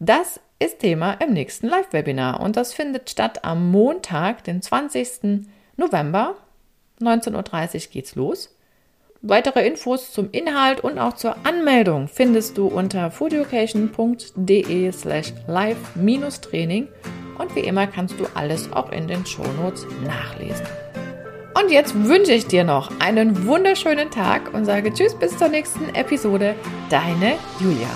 Das 0.00 0.38
ist 0.60 0.78
Thema 0.78 1.14
im 1.14 1.32
nächsten 1.32 1.66
Live-Webinar 1.66 2.38
und 2.38 2.56
das 2.56 2.72
findet 2.72 3.10
statt 3.10 3.44
am 3.44 3.72
Montag, 3.72 4.44
den 4.44 4.62
20. 4.62 5.44
November. 5.76 6.36
19.30 7.00 7.34
Uhr 7.34 7.92
geht's 7.92 8.14
los. 8.14 8.56
Weitere 9.20 9.66
Infos 9.66 10.12
zum 10.12 10.30
Inhalt 10.30 10.78
und 10.80 11.00
auch 11.00 11.14
zur 11.14 11.34
Anmeldung 11.44 12.06
findest 12.06 12.56
du 12.56 12.68
unter 12.68 13.10
foodeducation.de 13.10 14.92
slash 14.92 15.32
live-training 15.48 16.86
und 17.38 17.54
wie 17.54 17.60
immer 17.60 17.86
kannst 17.86 18.18
du 18.20 18.26
alles 18.34 18.72
auch 18.72 18.92
in 18.92 19.08
den 19.08 19.24
Shownotes 19.24 19.86
nachlesen. 20.04 20.66
Und 21.60 21.72
jetzt 21.72 21.94
wünsche 21.94 22.32
ich 22.32 22.46
dir 22.46 22.64
noch 22.64 22.90
einen 23.00 23.46
wunderschönen 23.46 24.10
Tag 24.10 24.54
und 24.54 24.64
sage 24.64 24.92
Tschüss 24.92 25.14
bis 25.14 25.36
zur 25.36 25.48
nächsten 25.48 25.94
Episode. 25.94 26.54
Deine 26.88 27.34
Julia. 27.58 27.88